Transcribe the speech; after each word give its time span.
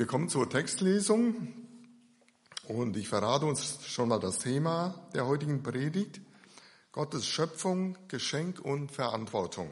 Wir 0.00 0.06
kommen 0.06 0.30
zur 0.30 0.48
Textlesung 0.48 1.52
und 2.68 2.96
ich 2.96 3.06
verrate 3.06 3.44
uns 3.44 3.84
schon 3.84 4.08
mal 4.08 4.18
das 4.18 4.38
Thema 4.38 4.94
der 5.12 5.26
heutigen 5.26 5.62
Predigt. 5.62 6.22
Gottes 6.90 7.26
Schöpfung, 7.26 7.98
Geschenk 8.08 8.60
und 8.60 8.90
Verantwortung. 8.90 9.68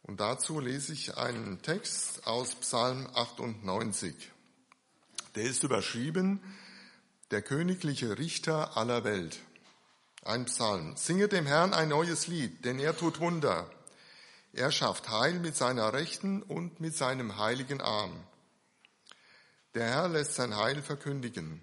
Und 0.00 0.18
dazu 0.18 0.60
lese 0.60 0.94
ich 0.94 1.18
einen 1.18 1.60
Text 1.60 2.26
aus 2.26 2.54
Psalm 2.54 3.06
98. 3.12 4.14
Der 5.34 5.44
ist 5.44 5.62
überschrieben, 5.62 6.40
der 7.32 7.42
königliche 7.42 8.16
Richter 8.16 8.78
aller 8.78 9.04
Welt. 9.04 9.40
Ein 10.24 10.46
Psalm. 10.46 10.96
Singe 10.96 11.28
dem 11.28 11.44
Herrn 11.44 11.74
ein 11.74 11.90
neues 11.90 12.28
Lied, 12.28 12.64
denn 12.64 12.78
er 12.78 12.96
tut 12.96 13.20
Wunder. 13.20 13.70
Er 14.54 14.72
schafft 14.72 15.10
Heil 15.10 15.38
mit 15.38 15.54
seiner 15.54 15.92
Rechten 15.92 16.42
und 16.42 16.80
mit 16.80 16.96
seinem 16.96 17.36
heiligen 17.36 17.82
Arm. 17.82 18.24
Der 19.74 19.86
Herr 19.88 20.08
lässt 20.08 20.34
sein 20.34 20.54
Heil 20.56 20.82
verkündigen. 20.82 21.60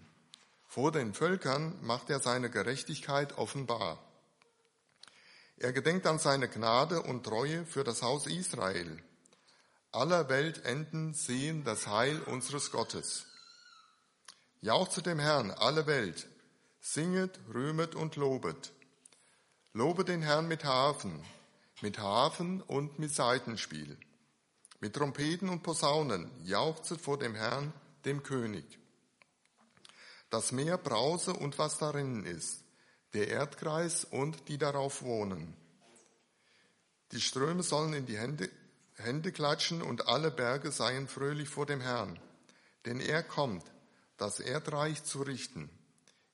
Vor 0.68 0.92
den 0.92 1.14
Völkern 1.14 1.78
macht 1.82 2.10
er 2.10 2.20
seine 2.20 2.50
Gerechtigkeit 2.50 3.38
offenbar. 3.38 4.04
Er 5.56 5.72
gedenkt 5.72 6.06
an 6.06 6.20
seine 6.20 6.50
Gnade 6.50 7.04
und 7.04 7.24
Treue 7.24 7.66
für 7.66 7.86
das 7.86 8.02
Haus 8.02 8.28
Israel. 8.28 9.02
Aller 9.94 10.28
Weltenden 10.28 11.14
sehen 11.14 11.64
das 11.64 11.88
Heil 11.88 12.20
unseres 12.24 12.72
Gottes. 12.72 13.28
Jauchze 14.60 15.02
dem 15.02 15.20
Herrn, 15.20 15.52
alle 15.52 15.88
Welt, 15.88 16.28
singet, 16.82 17.40
rühmet 17.54 17.96
und 17.96 18.18
lobet. 18.18 18.74
Lobe 19.72 20.04
den 20.04 20.22
Herrn 20.22 20.50
mit 20.50 20.66
Hafen, 20.66 21.24
mit 21.82 21.98
Hafen 22.00 22.62
und 22.62 23.00
mit 23.00 23.16
Seitenspiel. 23.16 23.98
Mit 24.82 24.96
Trompeten 24.96 25.48
und 25.48 25.64
Posaunen 25.64 26.30
jauchzet 26.44 27.00
vor 27.00 27.18
dem 27.18 27.36
Herrn, 27.36 27.72
dem 28.06 28.24
König. 28.24 28.80
Das 30.30 30.52
Meer 30.52 30.78
brause 30.78 31.34
und 31.34 31.58
was 31.58 31.78
darin 31.78 32.26
ist, 32.26 32.64
der 33.14 33.28
Erdkreis 33.28 34.06
und 34.06 34.48
die 34.48 34.58
darauf 34.58 35.02
wohnen. 35.02 35.56
Die 37.12 37.20
Ströme 37.20 37.64
sollen 37.64 37.94
in 37.94 38.06
die 38.06 38.18
Hände, 38.18 38.50
Hände 38.96 39.32
klatschen 39.32 39.82
und 39.82 40.08
alle 40.08 40.32
Berge 40.32 40.72
seien 40.72 41.08
fröhlich 41.08 41.50
vor 41.50 41.66
dem 41.66 41.82
Herrn. 41.82 42.18
Denn 42.86 43.00
er 43.00 43.24
kommt, 43.24 43.66
das 44.18 44.40
Erdreich 44.40 45.04
zu 45.04 45.22
richten. 45.22 45.70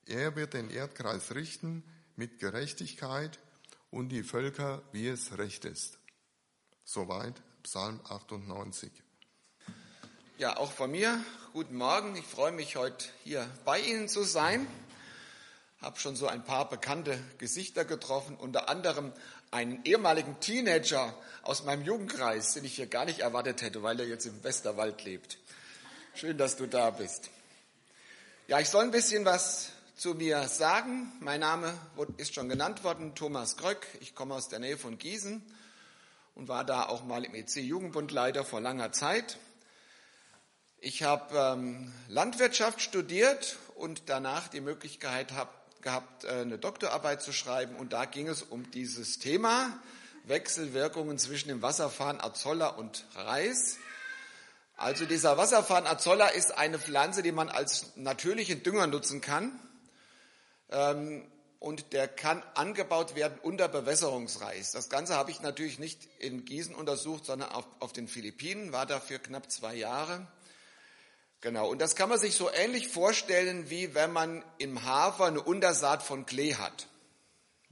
Er 0.06 0.36
wird 0.36 0.54
den 0.54 0.70
Erdkreis 0.70 1.34
richten 1.34 1.82
mit 2.16 2.38
Gerechtigkeit 2.38 3.38
und 3.90 4.10
die 4.10 4.22
Völker, 4.22 4.82
wie 4.92 5.08
es 5.08 5.38
recht 5.38 5.64
ist. 5.64 5.98
Soweit 6.84 7.42
Psalm 7.62 8.00
98. 8.04 8.92
Ja, 10.38 10.56
auch 10.56 10.72
von 10.72 10.90
mir 10.90 11.22
guten 11.52 11.76
Morgen. 11.76 12.16
Ich 12.16 12.24
freue 12.24 12.52
mich 12.52 12.76
heute 12.76 13.04
hier 13.24 13.46
bei 13.64 13.80
Ihnen 13.80 14.08
zu 14.08 14.22
sein 14.22 14.66
habe 15.80 15.98
schon 16.00 16.16
so 16.16 16.26
ein 16.26 16.44
paar 16.44 16.68
bekannte 16.68 17.18
Gesichter 17.38 17.84
getroffen, 17.84 18.36
unter 18.36 18.68
anderem 18.68 19.12
einen 19.50 19.84
ehemaligen 19.84 20.40
Teenager 20.40 21.14
aus 21.42 21.64
meinem 21.64 21.84
Jugendkreis, 21.84 22.54
den 22.54 22.64
ich 22.64 22.74
hier 22.74 22.86
gar 22.86 23.04
nicht 23.04 23.20
erwartet 23.20 23.62
hätte, 23.62 23.82
weil 23.82 23.98
er 24.00 24.06
jetzt 24.06 24.26
im 24.26 24.42
Westerwald 24.42 25.04
lebt. 25.04 25.38
Schön, 26.14 26.36
dass 26.36 26.56
du 26.56 26.66
da 26.66 26.90
bist. 26.90 27.30
Ja, 28.48 28.58
ich 28.58 28.68
soll 28.68 28.84
ein 28.84 28.90
bisschen 28.90 29.24
was 29.24 29.70
zu 29.96 30.14
mir 30.14 30.48
sagen. 30.48 31.12
Mein 31.20 31.40
Name 31.40 31.72
ist 32.16 32.34
schon 32.34 32.48
genannt 32.48 32.82
worden, 32.82 33.14
Thomas 33.14 33.56
Gröck. 33.56 33.86
Ich 34.00 34.14
komme 34.14 34.34
aus 34.34 34.48
der 34.48 34.58
Nähe 34.58 34.78
von 34.78 34.98
Gießen 34.98 35.42
und 36.34 36.48
war 36.48 36.64
da 36.64 36.86
auch 36.86 37.04
mal 37.04 37.24
im 37.24 37.34
EC-Jugendbundleiter 37.34 38.44
vor 38.44 38.60
langer 38.60 38.90
Zeit. 38.90 39.38
Ich 40.80 41.02
habe 41.02 41.36
ähm, 41.36 41.92
Landwirtschaft 42.06 42.80
studiert 42.80 43.56
und 43.74 44.02
danach 44.06 44.46
die 44.46 44.60
Möglichkeit 44.60 45.32
hab, 45.32 45.52
gehabt, 45.82 46.22
äh, 46.22 46.28
eine 46.28 46.56
Doktorarbeit 46.56 47.20
zu 47.20 47.32
schreiben 47.32 47.74
und 47.74 47.92
da 47.92 48.04
ging 48.04 48.28
es 48.28 48.42
um 48.42 48.70
dieses 48.70 49.18
Thema 49.18 49.76
Wechselwirkungen 50.22 51.18
zwischen 51.18 51.48
dem 51.48 51.62
Wasserfahren 51.62 52.20
Azolla 52.20 52.68
und 52.68 53.06
Reis. 53.16 53.78
Also 54.76 55.04
dieser 55.04 55.36
Wasserfahren 55.36 55.88
Azolla 55.88 56.28
ist 56.28 56.56
eine 56.56 56.78
Pflanze, 56.78 57.24
die 57.24 57.32
man 57.32 57.48
als 57.48 57.96
natürlichen 57.96 58.62
Dünger 58.62 58.86
nutzen 58.86 59.20
kann. 59.20 59.58
Ähm, 60.70 61.26
und 61.58 61.92
der 61.92 62.06
kann 62.06 62.40
angebaut 62.54 63.16
werden 63.16 63.36
unter 63.42 63.66
Bewässerungsreis. 63.66 64.70
Das 64.70 64.88
Ganze 64.88 65.16
habe 65.16 65.32
ich 65.32 65.40
natürlich 65.40 65.80
nicht 65.80 66.06
in 66.20 66.44
Gießen 66.44 66.72
untersucht, 66.72 67.26
sondern 67.26 67.50
auf, 67.50 67.66
auf 67.80 67.92
den 67.92 68.06
Philippinen, 68.06 68.70
war 68.70 68.86
dafür 68.86 69.18
knapp 69.18 69.50
zwei 69.50 69.74
Jahre. 69.74 70.28
Genau, 71.40 71.68
und 71.70 71.80
das 71.80 71.94
kann 71.94 72.08
man 72.08 72.18
sich 72.18 72.34
so 72.34 72.50
ähnlich 72.50 72.88
vorstellen, 72.88 73.70
wie 73.70 73.94
wenn 73.94 74.12
man 74.12 74.44
im 74.58 74.84
Hafer 74.84 75.26
eine 75.26 75.40
Untersaat 75.40 76.02
von 76.02 76.26
Klee 76.26 76.56
hat. 76.56 76.88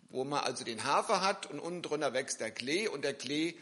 Wo 0.08 0.24
man 0.24 0.44
also 0.44 0.64
den 0.64 0.84
Hafer 0.84 1.20
hat 1.20 1.46
und 1.46 1.58
unten 1.58 1.82
drunter 1.82 2.12
wächst 2.12 2.40
der 2.40 2.52
Klee 2.52 2.86
und 2.86 3.02
der 3.02 3.14
Klee 3.14 3.54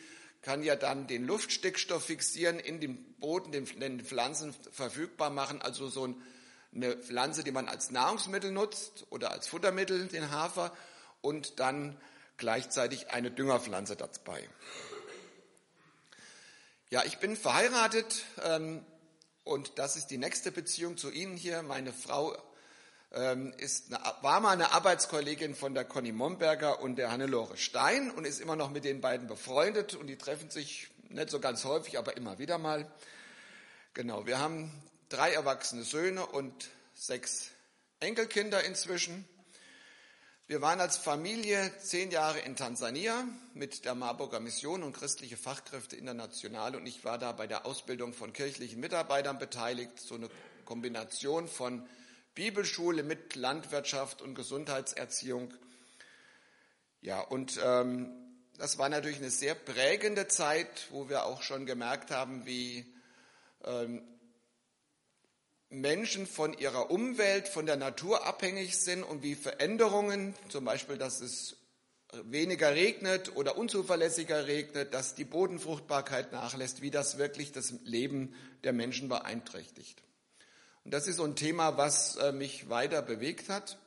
kann 0.42 0.62
ja 0.62 0.76
dann 0.76 1.06
den 1.06 1.26
Luftstickstoff 1.26 2.04
fixieren, 2.04 2.59
in 2.60 2.81
den 2.81 3.15
Boden, 3.15 3.50
den, 3.50 3.65
den 3.81 4.04
Pflanzen 4.04 4.54
verfügbar 4.72 5.31
machen. 5.31 5.62
Also 5.62 5.88
so 5.88 6.15
eine 6.75 6.97
Pflanze, 6.98 7.42
die 7.44 7.50
man 7.50 7.66
als 7.66 7.91
Nahrungsmittel 7.91 8.53
nutzt 8.53 9.06
oder 9.09 9.31
als 9.31 9.48
Futtermittel, 9.48 10.06
den 10.09 10.31
Hafer, 10.31 10.76
und 11.22 11.60
dann 11.60 11.98
gleichzeitig 12.36 13.10
eine 13.10 13.31
Düngerpflanze 13.31 13.97
dabei. 13.97 14.47
Ja, 16.91 17.03
ich 17.04 17.16
bin 17.16 17.36
verheiratet. 17.36 18.26
Ähm, 18.42 18.84
und 19.44 19.78
das 19.78 19.97
ist 19.97 20.09
die 20.09 20.19
nächste 20.19 20.50
Beziehung 20.50 20.97
zu 20.97 21.10
Ihnen 21.10 21.37
hier. 21.37 21.62
Meine 21.62 21.93
Frau 21.93 22.37
ähm, 23.12 23.53
ist 23.59 23.94
eine, 23.94 24.03
war 24.22 24.41
mal 24.41 24.50
eine 24.50 24.72
Arbeitskollegin 24.72 25.55
von 25.55 25.75
der 25.75 25.84
Conny 25.84 26.12
Momberger 26.12 26.81
und 26.81 26.97
der 26.97 27.12
Hannelore 27.12 27.56
Stein 27.56 28.10
und 28.10 28.27
ist 28.27 28.41
immer 28.41 28.56
noch 28.56 28.71
mit 28.71 28.84
den 28.84 29.00
beiden 29.00 29.28
befreundet 29.28 29.94
und 29.94 30.06
die 30.06 30.16
treffen 30.16 30.50
sich 30.50 30.88
nicht 31.10 31.31
so 31.31 31.41
ganz 31.41 31.65
häufig, 31.65 31.99
aber 31.99 32.16
immer 32.16 32.38
wieder 32.38 32.59
mal. 32.59 32.91
Genau, 33.93 34.27
wir 34.27 34.38
haben 34.38 34.72
drei 35.10 35.33
erwachsene 35.33 35.84
Söhne 35.84 36.27
und 36.27 36.71
sechs 36.94 37.50
Enkelkinder 38.00 38.65
inzwischen. 38.65 39.28
Wir 40.47 40.60
waren 40.60 40.78
als 40.78 40.99
Familie 40.99 41.72
zehn 41.78 42.10
Jahre 42.10 42.38
in 42.41 42.55
Tansania 42.55 43.27
mit 43.55 43.87
der 43.87 43.94
Marburger 43.94 44.41
Mission 44.41 44.82
und 44.82 44.94
christliche 44.94 45.38
Fachkräfte 45.38 45.97
international 45.97 46.77
und 46.77 46.84
ich 46.84 47.03
war 47.03 47.16
da 47.16 47.32
bei 47.32 47.47
der 47.47 47.65
Ausbildung 47.65 48.12
von 48.12 48.34
kirchlichen 48.34 48.78
Mitarbeitern 48.78 49.38
beteiligt, 49.38 49.99
so 49.99 50.16
eine 50.16 50.28
Kombination 50.66 51.49
von 51.49 51.88
Bibelschule 52.34 53.03
mit 53.04 53.37
Landwirtschaft 53.37 54.21
und 54.21 54.34
Gesundheitserziehung. 54.34 55.54
Ja, 57.00 57.22
und 57.22 57.59
ähm, 57.65 58.10
das 58.59 58.77
war 58.77 58.91
natürlich 58.91 59.21
eine 59.21 59.31
sehr 59.31 59.54
prägende 59.54 60.28
Zeit, 60.28 60.88
wo 60.91 61.09
wir 61.09 61.25
auch 61.25 61.41
schon 61.41 61.65
gemerkt 61.65 62.10
haben, 62.10 62.44
wie 62.44 62.84
ähm, 63.65 64.03
Menschen 65.81 66.27
von 66.27 66.57
ihrer 66.57 66.91
Umwelt, 66.91 67.49
von 67.49 67.67
der 67.67 67.77
Natur 67.77 68.27
abhängig 68.27 68.79
sind 68.79 69.03
und 69.03 69.23
wie 69.23 69.35
Veränderungen, 69.35 70.35
zum 70.49 70.65
Beispiel, 70.65 70.99
dass 70.99 71.21
es 71.21 71.57
weniger 72.23 72.75
regnet 72.75 73.37
oder 73.37 73.59
unzuverlässiger 73.59 74.47
regnet, 74.47 74.95
dass 74.95 75.15
die 75.15 75.25
Bodenfruchtbarkeit 75.25 76.33
nachlässt, 76.33 76.83
wie 76.83 76.91
das 76.91 77.19
wirklich 77.19 77.53
das 77.53 77.75
Leben 77.84 78.34
der 78.63 78.73
Menschen 78.73 79.09
beeinträchtigt. 79.09 80.03
Und 80.84 80.93
das 80.93 81.07
ist 81.07 81.17
so 81.17 81.25
ein 81.25 81.37
Thema, 81.37 81.77
was 81.77 82.17
äh, 82.17 82.33
mich 82.33 82.69
weiter 82.69 83.03
bewegt 83.03 83.49
hat. 83.49 83.79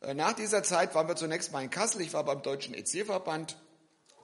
Äh, 0.00 0.14
nach 0.14 0.34
dieser 0.34 0.62
Zeit 0.62 0.94
waren 0.94 1.08
wir 1.08 1.16
zunächst 1.16 1.52
mal 1.52 1.62
in 1.62 1.70
Kassel. 1.70 2.02
Ich 2.02 2.12
war 2.12 2.24
beim 2.24 2.42
Deutschen 2.42 2.74
EC-Verband, 2.74 3.56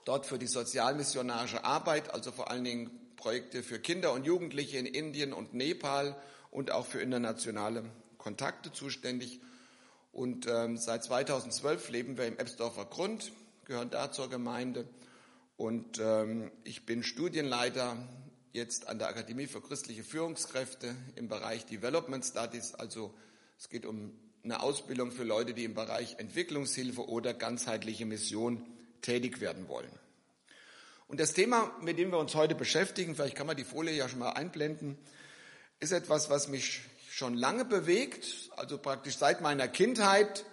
dort 0.04 0.26
für 0.26 0.38
die 0.38 0.46
sozialmissionarische 0.46 1.64
Arbeit, 1.64 2.10
also 2.12 2.32
vor 2.32 2.50
allen 2.50 2.64
Dingen 2.64 2.90
Projekte 3.16 3.62
für 3.62 3.80
Kinder 3.80 4.12
und 4.12 4.24
Jugendliche 4.24 4.78
in 4.78 4.86
Indien 4.86 5.32
und 5.32 5.54
Nepal 5.54 6.14
und 6.56 6.70
auch 6.70 6.86
für 6.86 7.02
internationale 7.02 7.84
Kontakte 8.16 8.72
zuständig. 8.72 9.40
Und 10.10 10.46
ähm, 10.46 10.78
seit 10.78 11.04
2012 11.04 11.90
leben 11.90 12.16
wir 12.16 12.24
im 12.24 12.38
Ebsdorfer 12.38 12.86
Grund, 12.86 13.30
gehören 13.66 13.90
da 13.90 14.10
zur 14.10 14.30
Gemeinde. 14.30 14.88
Und 15.58 15.98
ähm, 15.98 16.50
ich 16.64 16.86
bin 16.86 17.02
Studienleiter 17.02 17.98
jetzt 18.54 18.88
an 18.88 18.98
der 18.98 19.08
Akademie 19.08 19.46
für 19.46 19.60
christliche 19.60 20.02
Führungskräfte 20.02 20.94
im 21.14 21.28
Bereich 21.28 21.66
Development 21.66 22.24
Studies. 22.24 22.74
Also 22.74 23.12
es 23.58 23.68
geht 23.68 23.84
um 23.84 24.18
eine 24.42 24.62
Ausbildung 24.62 25.12
für 25.12 25.24
Leute, 25.24 25.52
die 25.52 25.64
im 25.64 25.74
Bereich 25.74 26.18
Entwicklungshilfe 26.18 27.06
oder 27.06 27.34
ganzheitliche 27.34 28.06
Mission 28.06 28.64
tätig 29.02 29.42
werden 29.42 29.68
wollen. 29.68 29.92
Und 31.06 31.20
das 31.20 31.34
Thema, 31.34 31.70
mit 31.82 31.98
dem 31.98 32.12
wir 32.12 32.18
uns 32.18 32.34
heute 32.34 32.54
beschäftigen, 32.54 33.14
vielleicht 33.14 33.36
kann 33.36 33.46
man 33.46 33.58
die 33.58 33.64
Folie 33.64 33.94
ja 33.94 34.08
schon 34.08 34.20
mal 34.20 34.30
einblenden, 34.30 34.96
ist 35.80 35.92
etwas, 35.92 36.30
was 36.30 36.48
mich 36.48 36.82
schon 37.10 37.34
lange 37.34 37.64
bewegt, 37.64 38.50
also 38.56 38.78
praktisch 38.78 39.18
seit 39.18 39.40
meiner 39.40 39.68
Kindheit. 39.68 40.44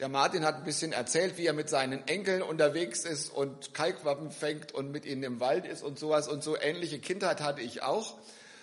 Der 0.00 0.08
Martin 0.08 0.44
hat 0.44 0.56
ein 0.56 0.64
bisschen 0.64 0.92
erzählt, 0.92 1.38
wie 1.38 1.46
er 1.46 1.52
mit 1.52 1.68
seinen 1.68 2.06
Enkeln 2.08 2.42
unterwegs 2.42 3.04
ist 3.04 3.28
und 3.30 3.74
Kalkwappen 3.74 4.30
fängt 4.30 4.72
und 4.72 4.90
mit 4.90 5.04
ihnen 5.04 5.22
im 5.22 5.40
Wald 5.40 5.66
ist 5.66 5.82
und 5.82 5.98
sowas. 5.98 6.28
Und 6.28 6.42
so 6.42 6.58
ähnliche 6.58 6.98
Kindheit 6.98 7.40
hatte 7.40 7.60
ich 7.60 7.82
auch. 7.82 8.18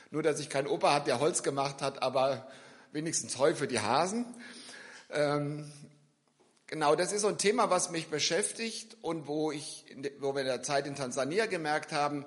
Nur, 0.10 0.24
dass 0.24 0.40
ich 0.40 0.50
keinen 0.50 0.68
Opa 0.68 0.94
hat, 0.94 1.08
der 1.08 1.20
Holz 1.20 1.42
gemacht 1.42 1.82
hat, 1.82 2.04
aber 2.04 2.52
wenigstens 2.92 3.38
Heu 3.38 3.56
für 3.56 3.68
die 3.68 3.80
Hasen. 3.80 4.26
Ähm, 5.10 5.72
genau, 6.68 6.96
das 6.96 7.14
ist 7.14 7.22
so 7.22 7.30
ein 7.30 7.38
Thema, 7.38 7.70
was 7.70 7.92
mich 7.92 8.10
beschäftigt 8.10 8.98
und 9.02 9.28
wo, 9.28 9.52
ich, 9.52 9.86
wo 10.20 10.34
wir 10.34 10.42
in 10.42 10.48
der 10.48 10.64
Zeit 10.64 10.86
in 10.86 10.96
Tansania 10.96 11.46
gemerkt 11.46 11.94
haben, 11.94 12.26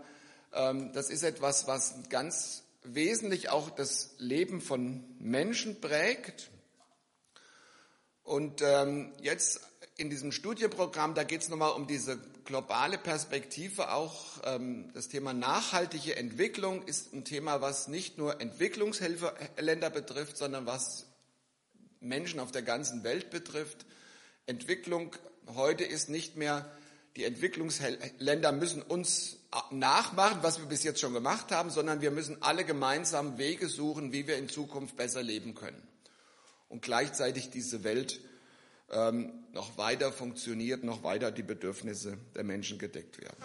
ähm, 0.54 0.92
das 0.94 1.10
ist 1.10 1.24
etwas, 1.24 1.66
was 1.66 1.94
ganz 2.08 2.63
wesentlich 2.84 3.48
auch 3.48 3.70
das 3.70 4.14
Leben 4.18 4.60
von 4.60 5.04
Menschen 5.18 5.80
prägt. 5.80 6.50
Und 8.22 8.62
ähm, 8.62 9.12
jetzt 9.20 9.60
in 9.96 10.10
diesem 10.10 10.32
Studienprogramm, 10.32 11.14
da 11.14 11.24
geht 11.24 11.42
es 11.42 11.48
nochmal 11.48 11.72
um 11.72 11.86
diese 11.86 12.18
globale 12.44 12.98
Perspektive. 12.98 13.92
Auch 13.92 14.38
ähm, 14.44 14.90
das 14.92 15.08
Thema 15.08 15.32
nachhaltige 15.32 16.16
Entwicklung 16.16 16.82
ist 16.84 17.12
ein 17.12 17.24
Thema, 17.24 17.60
was 17.60 17.88
nicht 17.88 18.18
nur 18.18 18.40
Entwicklungsländer 18.40 19.90
betrifft, 19.90 20.36
sondern 20.36 20.66
was 20.66 21.06
Menschen 22.00 22.40
auf 22.40 22.52
der 22.52 22.62
ganzen 22.62 23.02
Welt 23.02 23.30
betrifft. 23.30 23.86
Entwicklung 24.46 25.14
heute 25.54 25.84
ist 25.84 26.08
nicht 26.08 26.36
mehr, 26.36 26.70
die 27.16 27.24
Entwicklungsländer 27.24 28.52
müssen 28.52 28.82
uns 28.82 29.36
nachmachen, 29.70 30.38
was 30.42 30.58
wir 30.58 30.66
bis 30.66 30.82
jetzt 30.82 31.00
schon 31.00 31.14
gemacht 31.14 31.52
haben, 31.52 31.70
sondern 31.70 32.00
wir 32.00 32.10
müssen 32.10 32.42
alle 32.42 32.64
gemeinsam 32.64 33.38
Wege 33.38 33.68
suchen, 33.68 34.12
wie 34.12 34.26
wir 34.26 34.36
in 34.36 34.48
Zukunft 34.48 34.96
besser 34.96 35.22
leben 35.22 35.54
können. 35.54 35.80
Und 36.68 36.82
gleichzeitig 36.82 37.50
diese 37.50 37.84
Welt 37.84 38.20
ähm, 38.90 39.44
noch 39.52 39.78
weiter 39.78 40.12
funktioniert, 40.12 40.82
noch 40.82 41.04
weiter 41.04 41.30
die 41.30 41.44
Bedürfnisse 41.44 42.18
der 42.34 42.42
Menschen 42.42 42.78
gedeckt 42.78 43.20
werden. 43.20 43.36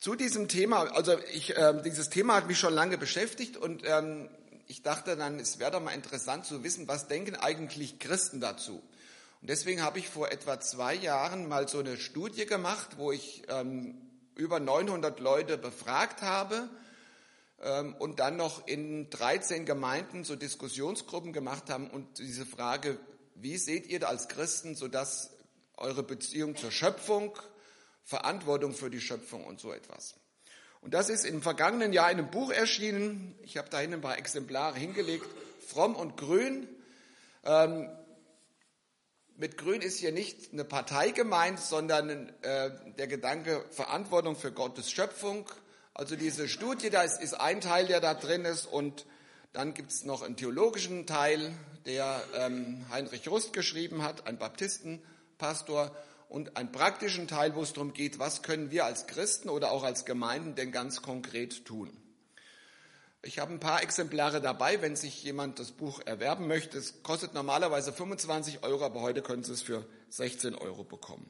Zu 0.00 0.16
diesem 0.16 0.48
Thema, 0.48 0.92
also 0.96 1.16
ich, 1.32 1.56
äh, 1.56 1.80
dieses 1.84 2.10
Thema 2.10 2.34
hat 2.34 2.48
mich 2.48 2.58
schon 2.58 2.74
lange 2.74 2.98
beschäftigt 2.98 3.56
und 3.56 3.84
ähm, 3.86 4.28
ich 4.72 4.80
dachte 4.80 5.16
dann, 5.16 5.38
es 5.38 5.58
wäre 5.58 5.70
doch 5.70 5.82
mal 5.82 5.92
interessant 5.92 6.46
zu 6.46 6.64
wissen, 6.64 6.88
was 6.88 7.06
denken 7.06 7.36
eigentlich 7.36 7.98
Christen 7.98 8.40
dazu? 8.40 8.82
Und 9.42 9.50
deswegen 9.50 9.82
habe 9.82 9.98
ich 9.98 10.08
vor 10.08 10.32
etwa 10.32 10.60
zwei 10.60 10.94
Jahren 10.94 11.46
mal 11.46 11.68
so 11.68 11.80
eine 11.80 11.98
Studie 11.98 12.46
gemacht, 12.46 12.96
wo 12.96 13.12
ich 13.12 13.42
ähm, 13.48 14.00
über 14.34 14.60
900 14.60 15.20
Leute 15.20 15.58
befragt 15.58 16.22
habe 16.22 16.70
ähm, 17.60 17.94
und 17.96 18.18
dann 18.18 18.38
noch 18.38 18.66
in 18.66 19.10
13 19.10 19.66
Gemeinden 19.66 20.24
so 20.24 20.36
Diskussionsgruppen 20.36 21.34
gemacht 21.34 21.68
haben 21.68 21.90
und 21.90 22.18
diese 22.18 22.46
Frage, 22.46 22.98
wie 23.34 23.58
seht 23.58 23.86
ihr 23.88 24.08
als 24.08 24.28
Christen, 24.28 24.74
so 24.74 24.88
dass 24.88 25.32
eure 25.76 26.02
Beziehung 26.02 26.56
zur 26.56 26.70
Schöpfung, 26.70 27.38
Verantwortung 28.04 28.72
für 28.72 28.88
die 28.88 29.02
Schöpfung 29.02 29.44
und 29.44 29.60
so 29.60 29.70
etwas. 29.70 30.14
Und 30.82 30.94
das 30.94 31.08
ist 31.08 31.24
im 31.24 31.42
vergangenen 31.42 31.92
Jahr 31.92 32.10
in 32.10 32.18
einem 32.18 32.30
Buch 32.30 32.50
erschienen. 32.50 33.34
Ich 33.42 33.56
habe 33.56 33.70
da 33.70 33.78
ein 33.78 34.00
paar 34.00 34.18
Exemplare 34.18 34.76
hingelegt. 34.78 35.24
Fromm 35.66 35.94
und 35.94 36.16
Grün. 36.16 36.68
Ähm, 37.44 37.88
mit 39.36 39.56
Grün 39.56 39.80
ist 39.80 39.98
hier 39.98 40.12
nicht 40.12 40.52
eine 40.52 40.64
Partei 40.64 41.10
gemeint, 41.10 41.60
sondern 41.60 42.28
äh, 42.42 42.70
der 42.98 43.06
Gedanke 43.06 43.64
Verantwortung 43.70 44.34
für 44.34 44.50
Gottes 44.50 44.90
Schöpfung. 44.90 45.48
Also 45.94 46.16
diese 46.16 46.48
Studie, 46.48 46.90
da 46.90 47.02
ist, 47.02 47.22
ist 47.22 47.34
ein 47.34 47.60
Teil, 47.60 47.86
der 47.86 48.00
da 48.00 48.14
drin 48.14 48.44
ist 48.44 48.66
und 48.66 49.06
dann 49.52 49.74
gibt 49.74 49.92
es 49.92 50.04
noch 50.04 50.22
einen 50.22 50.36
theologischen 50.36 51.06
Teil, 51.06 51.52
der 51.86 52.22
ähm, 52.34 52.86
Heinrich 52.90 53.28
Rust 53.28 53.52
geschrieben 53.52 54.02
hat, 54.02 54.26
ein 54.26 54.38
Baptistenpastor, 54.38 55.94
und 56.32 56.56
einen 56.56 56.72
praktischen 56.72 57.28
Teil, 57.28 57.54
wo 57.54 57.62
es 57.62 57.74
darum 57.74 57.92
geht, 57.92 58.18
was 58.18 58.40
können 58.40 58.70
wir 58.70 58.86
als 58.86 59.06
Christen 59.06 59.50
oder 59.50 59.70
auch 59.70 59.84
als 59.84 60.06
Gemeinden 60.06 60.54
denn 60.54 60.72
ganz 60.72 61.02
konkret 61.02 61.66
tun. 61.66 61.94
Ich 63.20 63.38
habe 63.38 63.52
ein 63.52 63.60
paar 63.60 63.82
Exemplare 63.82 64.40
dabei, 64.40 64.80
wenn 64.80 64.96
sich 64.96 65.22
jemand 65.22 65.58
das 65.58 65.72
Buch 65.72 66.00
erwerben 66.06 66.48
möchte. 66.48 66.78
Es 66.78 67.02
kostet 67.02 67.34
normalerweise 67.34 67.92
25 67.92 68.64
Euro, 68.64 68.82
aber 68.82 69.02
heute 69.02 69.20
können 69.20 69.44
Sie 69.44 69.52
es 69.52 69.60
für 69.60 69.84
16 70.08 70.54
Euro 70.54 70.84
bekommen. 70.84 71.28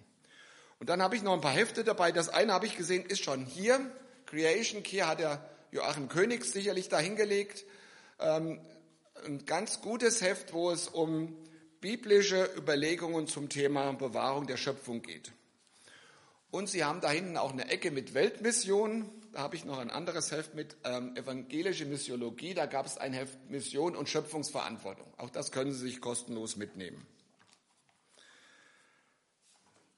Und 0.79 0.89
dann 0.89 1.03
habe 1.03 1.17
ich 1.17 1.23
noch 1.25 1.33
ein 1.33 1.41
paar 1.41 1.51
Hefte 1.51 1.83
dabei. 1.83 2.13
Das 2.13 2.29
eine 2.29 2.53
habe 2.53 2.67
ich 2.67 2.77
gesehen, 2.77 3.05
ist 3.05 3.25
schon 3.25 3.45
hier. 3.45 3.81
Creation 4.27 4.85
Care 4.85 5.09
hat 5.09 5.19
der 5.19 5.51
Joachim 5.73 6.09
König 6.09 6.45
sicherlich 6.45 6.89
dahingelegt. 6.89 7.65
Ähm, 8.21 8.61
ein 9.27 9.47
ganz 9.47 9.81
gutes 9.81 10.21
Heft, 10.21 10.53
wo 10.53 10.71
es 10.71 10.87
um 10.87 11.37
biblische 11.83 12.49
Überlegungen 12.57 13.27
zum 13.27 13.51
Thema 13.51 13.93
Bewahrung 13.93 14.47
der 14.47 14.57
Schöpfung 14.57 15.03
geht. 15.03 15.33
Und 16.51 16.69
Sie 16.69 16.85
haben 16.85 17.01
da 17.01 17.11
hinten 17.11 17.37
auch 17.37 17.53
eine 17.53 17.69
Ecke 17.69 17.91
mit 17.91 18.15
Weltmission. 18.15 19.11
Da 19.33 19.41
habe 19.41 19.57
ich 19.57 19.65
noch 19.65 19.79
ein 19.79 19.91
anderes 19.91 20.31
Heft 20.31 20.55
mit 20.55 20.77
ähm, 20.85 21.17
evangelische 21.17 21.85
Missiologie. 21.85 22.55
Da 22.55 22.67
gab 22.67 22.87
es 22.87 22.99
ein 22.99 23.13
Heft 23.13 23.51
Mission 23.51 23.97
und 23.97 24.09
Schöpfungsverantwortung. 24.09 25.13
Auch 25.17 25.31
das 25.31 25.51
können 25.51 25.73
Sie 25.73 25.81
sich 25.81 26.01
kostenlos 26.01 26.57
mitnehmen. 26.57 27.05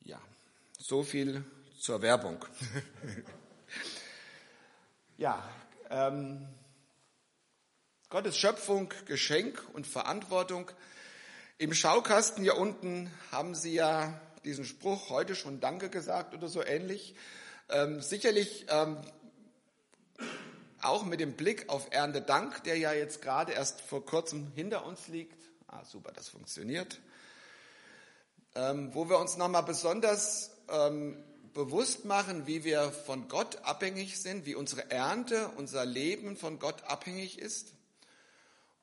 Ja, 0.01 0.21
so 0.79 1.03
viel 1.03 1.45
zur 1.79 2.01
Werbung. 2.01 2.43
ja, 5.19 5.47
ähm, 5.91 6.47
Gottes 8.09 8.39
Schöpfung, 8.39 8.91
Geschenk 9.07 9.63
und 9.75 9.87
Verantwortung. 9.87 10.71
Im 11.57 11.73
Schaukasten 11.73 12.43
hier 12.43 12.57
unten 12.57 13.09
haben 13.31 13.55
Sie 13.55 13.75
ja 13.75 14.21
diesen 14.45 14.65
Spruch 14.65 15.09
heute 15.09 15.37
schon 15.37 15.61
Danke 15.61 15.89
gesagt 15.89 16.35
oder 16.35 16.49
so 16.49 16.65
ähnlich. 16.65 17.15
Ähm, 17.69 18.01
sicherlich 18.01 18.67
ähm, 18.69 18.97
auch 20.83 21.05
mit 21.05 21.21
dem 21.21 21.35
Blick 21.35 21.69
auf 21.69 21.87
Erntedank, 21.93 22.65
der 22.65 22.77
ja 22.79 22.93
jetzt 22.93 23.23
gerade 23.23 23.53
erst 23.53 23.83
vor 23.83 24.05
kurzem 24.05 24.51
hinter 24.57 24.85
uns 24.85 25.07
liegt. 25.07 25.39
Ah, 25.69 25.85
super, 25.85 26.11
das 26.11 26.29
funktioniert. 26.29 27.01
Ähm, 28.57 28.93
wo 28.93 29.09
wir 29.09 29.21
uns 29.21 29.37
nochmal 29.37 29.63
besonders 29.63 30.51
ähm, 30.69 31.23
bewusst 31.53 32.05
machen, 32.05 32.49
wie 32.49 32.65
wir 32.65 32.91
von 32.91 33.29
Gott 33.29 33.59
abhängig 33.63 34.21
sind, 34.21 34.45
wie 34.45 34.57
unsere 34.57 34.91
Ernte, 34.91 35.51
unser 35.57 35.87
Leben 35.87 36.37
von 36.37 36.59
Gott 36.59 36.83
abhängig 36.83 37.39
ist. 37.39 37.75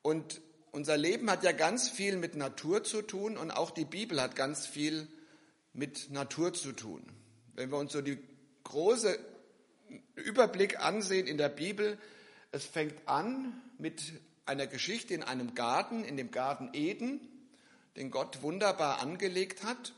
Und 0.01 0.39
unser 0.71 0.97
Leben 0.97 1.29
hat 1.29 1.43
ja 1.43 1.51
ganz 1.51 1.89
viel 1.89 2.17
mit 2.17 2.35
Natur 2.35 2.83
zu 2.83 3.01
tun 3.01 3.37
und 3.37 3.51
auch 3.51 3.71
die 3.71 3.85
Bibel 3.85 4.21
hat 4.21 4.35
ganz 4.35 4.65
viel 4.65 5.07
mit 5.73 6.09
Natur 6.11 6.53
zu 6.53 6.71
tun. 6.71 7.03
Wenn 7.53 7.71
wir 7.71 7.77
uns 7.77 7.91
so 7.91 8.01
die 8.01 8.17
große 8.63 9.19
Überblick 10.15 10.79
ansehen 10.79 11.27
in 11.27 11.37
der 11.37 11.49
Bibel, 11.49 11.97
es 12.51 12.65
fängt 12.65 12.95
an 13.07 13.61
mit 13.77 14.01
einer 14.45 14.67
Geschichte 14.67 15.13
in 15.13 15.23
einem 15.23 15.55
Garten, 15.55 16.03
in 16.03 16.17
dem 16.17 16.31
Garten 16.31 16.69
Eden, 16.73 17.19
den 17.97 18.09
Gott 18.09 18.41
wunderbar 18.41 18.99
angelegt 18.99 19.63
hat. 19.63 19.93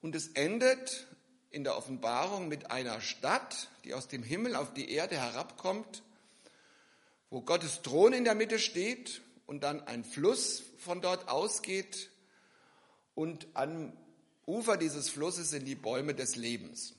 Und 0.00 0.14
es 0.14 0.28
endet 0.28 1.06
in 1.50 1.64
der 1.64 1.76
Offenbarung 1.76 2.48
mit 2.48 2.70
einer 2.70 3.00
Stadt, 3.00 3.68
die 3.84 3.94
aus 3.94 4.06
dem 4.06 4.22
Himmel 4.22 4.54
auf 4.54 4.72
die 4.72 4.90
Erde 4.90 5.16
herabkommt, 5.16 6.02
wo 7.28 7.42
Gottes 7.42 7.82
Thron 7.82 8.12
in 8.12 8.24
der 8.24 8.34
Mitte 8.34 8.58
steht 8.58 9.20
und 9.50 9.64
dann 9.64 9.80
ein 9.80 10.04
Fluss 10.04 10.62
von 10.78 11.00
dort 11.00 11.28
ausgeht 11.28 12.08
und 13.16 13.48
an 13.54 13.92
Ufer 14.46 14.76
dieses 14.76 15.08
Flusses 15.08 15.50
sind 15.50 15.64
die 15.64 15.74
Bäume 15.74 16.14
des 16.14 16.36
Lebens. 16.36 16.94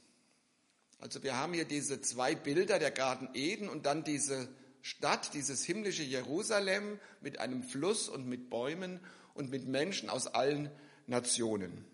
Also 0.99 1.23
wir 1.23 1.37
haben 1.37 1.53
hier 1.53 1.63
diese 1.63 2.01
zwei 2.01 2.35
Bilder, 2.35 2.77
der 2.77 2.91
Garten 2.91 3.29
Eden 3.35 3.69
und 3.69 3.85
dann 3.85 4.03
diese 4.03 4.49
Stadt, 4.81 5.33
dieses 5.33 5.63
himmlische 5.63 6.03
Jerusalem 6.03 6.99
mit 7.21 7.39
einem 7.39 7.63
Fluss 7.63 8.09
und 8.09 8.27
mit 8.27 8.49
Bäumen 8.49 8.99
und 9.33 9.49
mit 9.49 9.65
Menschen 9.65 10.09
aus 10.09 10.27
allen 10.27 10.69
Nationen. 11.07 11.85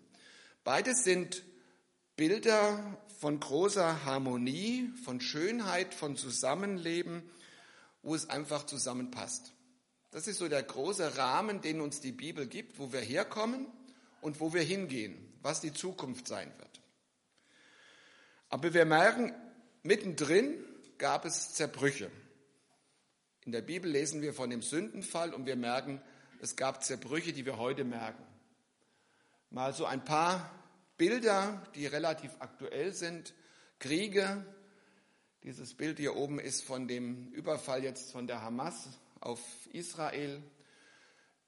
Beides 0.64 1.04
sind 1.04 1.44
Bilder 2.16 2.98
von 3.20 3.38
großer 3.38 4.04
Harmonie, 4.04 4.90
von 5.04 5.20
Schönheit, 5.20 5.94
von 5.94 6.16
Zusammenleben, 6.16 7.22
wo 8.02 8.16
es 8.16 8.28
einfach 8.28 8.66
zusammenpasst. 8.66 9.52
Das 10.10 10.26
ist 10.26 10.38
so 10.38 10.48
der 10.48 10.62
große 10.62 11.16
Rahmen, 11.16 11.60
den 11.60 11.80
uns 11.80 12.00
die 12.00 12.12
Bibel 12.12 12.46
gibt, 12.46 12.78
wo 12.78 12.92
wir 12.92 13.00
herkommen 13.00 13.66
und 14.20 14.40
wo 14.40 14.52
wir 14.52 14.62
hingehen 14.62 15.28
was 15.42 15.60
die 15.60 15.72
Zukunft 15.72 16.28
sein 16.28 16.52
wird. 16.58 16.80
Aber 18.50 18.74
wir 18.74 18.84
merken, 18.84 19.34
mittendrin 19.82 20.62
gab 20.98 21.24
es 21.24 21.54
Zerbrüche. 21.54 22.10
In 23.44 23.52
der 23.52 23.62
Bibel 23.62 23.90
lesen 23.90 24.20
wir 24.20 24.34
von 24.34 24.50
dem 24.50 24.62
Sündenfall 24.62 25.32
und 25.32 25.46
wir 25.46 25.56
merken, 25.56 26.02
es 26.40 26.56
gab 26.56 26.84
Zerbrüche, 26.84 27.32
die 27.32 27.46
wir 27.46 27.56
heute 27.56 27.84
merken. 27.84 28.22
Mal 29.50 29.72
so 29.72 29.86
ein 29.86 30.04
paar 30.04 30.50
Bilder, 30.96 31.62
die 31.74 31.86
relativ 31.86 32.30
aktuell 32.40 32.92
sind. 32.92 33.34
Kriege. 33.78 34.44
Dieses 35.44 35.74
Bild 35.74 35.98
hier 35.98 36.16
oben 36.16 36.38
ist 36.38 36.64
von 36.64 36.88
dem 36.88 37.28
Überfall 37.32 37.84
jetzt 37.84 38.12
von 38.12 38.26
der 38.26 38.42
Hamas 38.42 38.88
auf 39.20 39.40
Israel. 39.72 40.42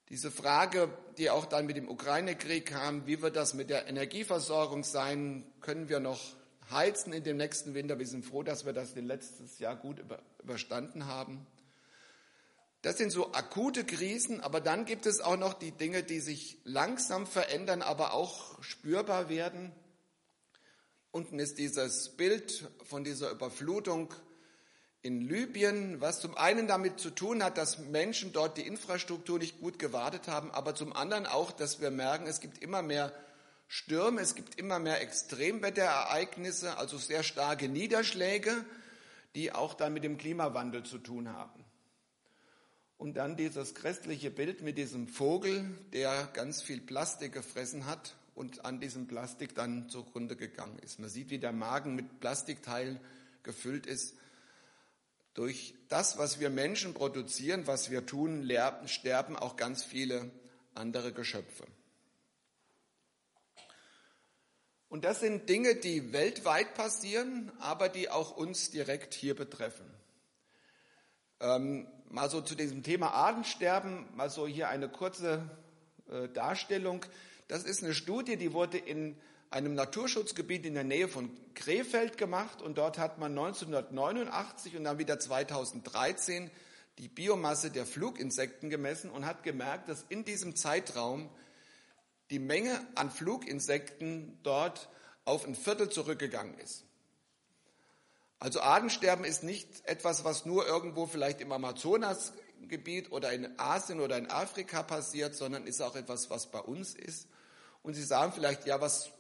Diese 0.08 0.30
Frage, 0.30 0.88
die 1.18 1.30
auch 1.30 1.46
dann 1.46 1.66
mit 1.66 1.76
dem 1.76 1.88
Ukraine-Krieg 1.88 2.66
kam, 2.66 3.06
wie 3.06 3.22
wird 3.22 3.36
das 3.36 3.54
mit 3.54 3.70
der 3.70 3.86
Energieversorgung 3.86 4.82
sein? 4.82 5.44
Können 5.60 5.88
wir 5.88 6.00
noch 6.00 6.20
heizen 6.70 7.12
in 7.12 7.22
dem 7.22 7.36
nächsten 7.36 7.74
Winter. 7.74 7.98
Wir 7.98 8.06
sind 8.06 8.24
froh, 8.24 8.42
dass 8.42 8.64
wir 8.64 8.72
das 8.72 8.94
letztes 8.94 9.58
Jahr 9.58 9.76
gut 9.76 9.98
über, 9.98 10.20
überstanden 10.42 11.06
haben. 11.06 11.46
Das 12.82 12.96
sind 12.96 13.10
so 13.10 13.32
akute 13.34 13.84
Krisen, 13.84 14.40
aber 14.40 14.60
dann 14.60 14.86
gibt 14.86 15.04
es 15.04 15.20
auch 15.20 15.36
noch 15.36 15.52
die 15.52 15.72
Dinge, 15.72 16.02
die 16.02 16.20
sich 16.20 16.58
langsam 16.64 17.26
verändern, 17.26 17.82
aber 17.82 18.14
auch 18.14 18.62
spürbar 18.62 19.28
werden. 19.28 19.72
Unten 21.10 21.38
ist 21.38 21.58
dieses 21.58 22.16
Bild 22.16 22.68
von 22.84 23.04
dieser 23.04 23.30
Überflutung 23.30 24.14
in 25.02 25.23
Libyen, 25.23 26.00
was 26.00 26.21
zum 26.21 26.37
einen 26.37 26.66
damit 26.66 27.00
zu 27.00 27.11
tun 27.11 27.42
hat, 27.42 27.57
dass 27.57 27.78
Menschen 27.78 28.33
dort 28.33 28.59
die 28.59 28.66
Infrastruktur 28.66 29.38
nicht 29.38 29.61
gut 29.61 29.78
gewartet 29.78 30.28
haben, 30.28 30.50
aber 30.50 30.75
zum 30.75 30.92
anderen 30.92 31.26
auch, 31.26 31.52
dass 31.52 31.80
wir 31.80 31.90
merken, 31.90 32.26
es 32.26 32.40
gibt 32.40 32.59
immer 32.59 32.83
mehr 32.83 33.12
Stürme, 33.66 34.21
es 34.21 34.35
gibt 34.35 34.59
immer 34.59 34.78
mehr 34.78 35.00
Extremwetterereignisse, 35.00 36.76
also 36.76 36.99
sehr 36.99 37.23
starke 37.23 37.69
Niederschläge, 37.69 38.64
die 39.35 39.52
auch 39.52 39.75
dann 39.75 39.95
mit 39.95 40.04
dem 40.04 40.19
Klimawandel 40.19 40.83
zu 40.83 40.99
tun 40.99 41.28
haben. 41.28 41.64
Und 42.99 43.14
dann 43.14 43.37
dieses 43.37 43.75
christliche 43.75 44.30
Bild 44.30 44.61
mit 44.61 44.76
diesem 44.76 45.09
Vogel, 45.09 45.64
der 45.95 46.28
ganz 46.35 46.61
viel 46.61 46.80
Plastik 46.80 47.33
gefressen 47.33 47.87
hat 47.87 48.16
und 48.35 48.66
an 48.66 48.80
diesem 48.80 49.07
Plastik 49.07 49.54
dann 49.54 49.88
zugrunde 49.88 50.37
gegangen 50.37 50.78
ist. 50.80 50.99
Man 50.99 51.09
sieht, 51.09 51.30
wie 51.30 51.38
der 51.38 51.52
Magen 51.52 51.95
mit 51.95 52.21
Plastikteilen 52.21 53.00
gefüllt 53.42 53.87
ist. 53.87 54.16
Durch 55.40 55.73
das, 55.88 56.18
was 56.18 56.38
wir 56.38 56.50
Menschen 56.50 56.92
produzieren, 56.92 57.66
was 57.66 57.90
wir 57.90 58.04
tun, 58.04 58.47
sterben 58.85 59.37
auch 59.37 59.56
ganz 59.56 59.82
viele 59.82 60.30
andere 60.75 61.14
Geschöpfe. 61.14 61.64
Und 64.90 65.06
das 65.06 65.20
sind 65.20 65.49
Dinge, 65.49 65.76
die 65.76 66.12
weltweit 66.12 66.75
passieren, 66.75 67.50
aber 67.59 67.88
die 67.88 68.11
auch 68.11 68.37
uns 68.37 68.70
direkt 68.70 69.14
hier 69.14 69.35
betreffen. 69.35 69.87
Ähm, 71.40 71.87
mal 72.11 72.28
so 72.28 72.42
zu 72.42 72.54
diesem 72.54 72.82
Thema 72.82 73.12
Artensterben, 73.12 74.14
mal 74.14 74.28
so 74.28 74.47
hier 74.47 74.68
eine 74.68 74.90
kurze 74.90 75.49
äh, 76.11 76.28
Darstellung. 76.28 77.06
Das 77.49 77.64
ist 77.64 77.82
eine 77.82 77.94
Studie, 77.94 78.37
die 78.37 78.52
wurde 78.52 78.76
in 78.76 79.18
einem 79.50 79.75
Naturschutzgebiet 79.75 80.64
in 80.64 80.75
der 80.75 80.85
Nähe 80.85 81.09
von 81.09 81.30
Krefeld 81.54 82.16
gemacht 82.16 82.62
und 82.62 82.78
dort 82.78 82.99
hat 82.99 83.19
man 83.19 83.33
1989 83.37 84.76
und 84.76 84.85
dann 84.85 84.99
wieder 84.99 85.19
2013 85.19 86.50
die 86.99 87.09
Biomasse 87.09 87.71
der 87.71 87.87
Fluginsekten 87.87 88.71
gemessen 88.71 89.11
und 89.11 89.26
hat 89.26 89.42
gemerkt, 89.42 89.88
dass 89.88 90.04
in 90.09 90.25
diesem 90.25 90.54
Zeitraum 90.54 91.28
die 92.30 92.38
Menge 92.38 92.80
an 92.95 93.11
Fluginsekten 93.11 94.38
dort 94.42 94.88
auf 95.25 95.47
ein 95.47 95.57
Viertel 95.57 95.88
zurückgegangen 95.88 96.57
ist. 96.59 96.85
Also 98.38 98.61
Artensterben 98.61 99.25
ist 99.25 99.42
nicht 99.42 99.69
etwas, 99.85 100.25
was 100.25 100.47
nur 100.47 100.66
irgendwo 100.66 101.07
vielleicht 101.07 101.40
im 101.40 101.52
Amazonasgebiet 101.52 103.11
oder 103.12 103.33
in 103.33 103.59
Asien 103.59 104.00
oder 104.00 104.16
in 104.16 104.30
Afrika 104.30 104.83
passiert, 104.83 105.35
sondern 105.35 105.66
ist 105.66 105.83
auch 105.83 105.97
etwas, 105.97 106.30
was 106.30 106.50
bei 106.50 106.61
uns 106.61 106.95
ist. 106.95 107.28
Und 107.83 107.95
Sie 107.95 108.02
sagen 108.02 108.33
vielleicht, 108.33 108.66
ja, 108.66 108.80
was 108.80 109.11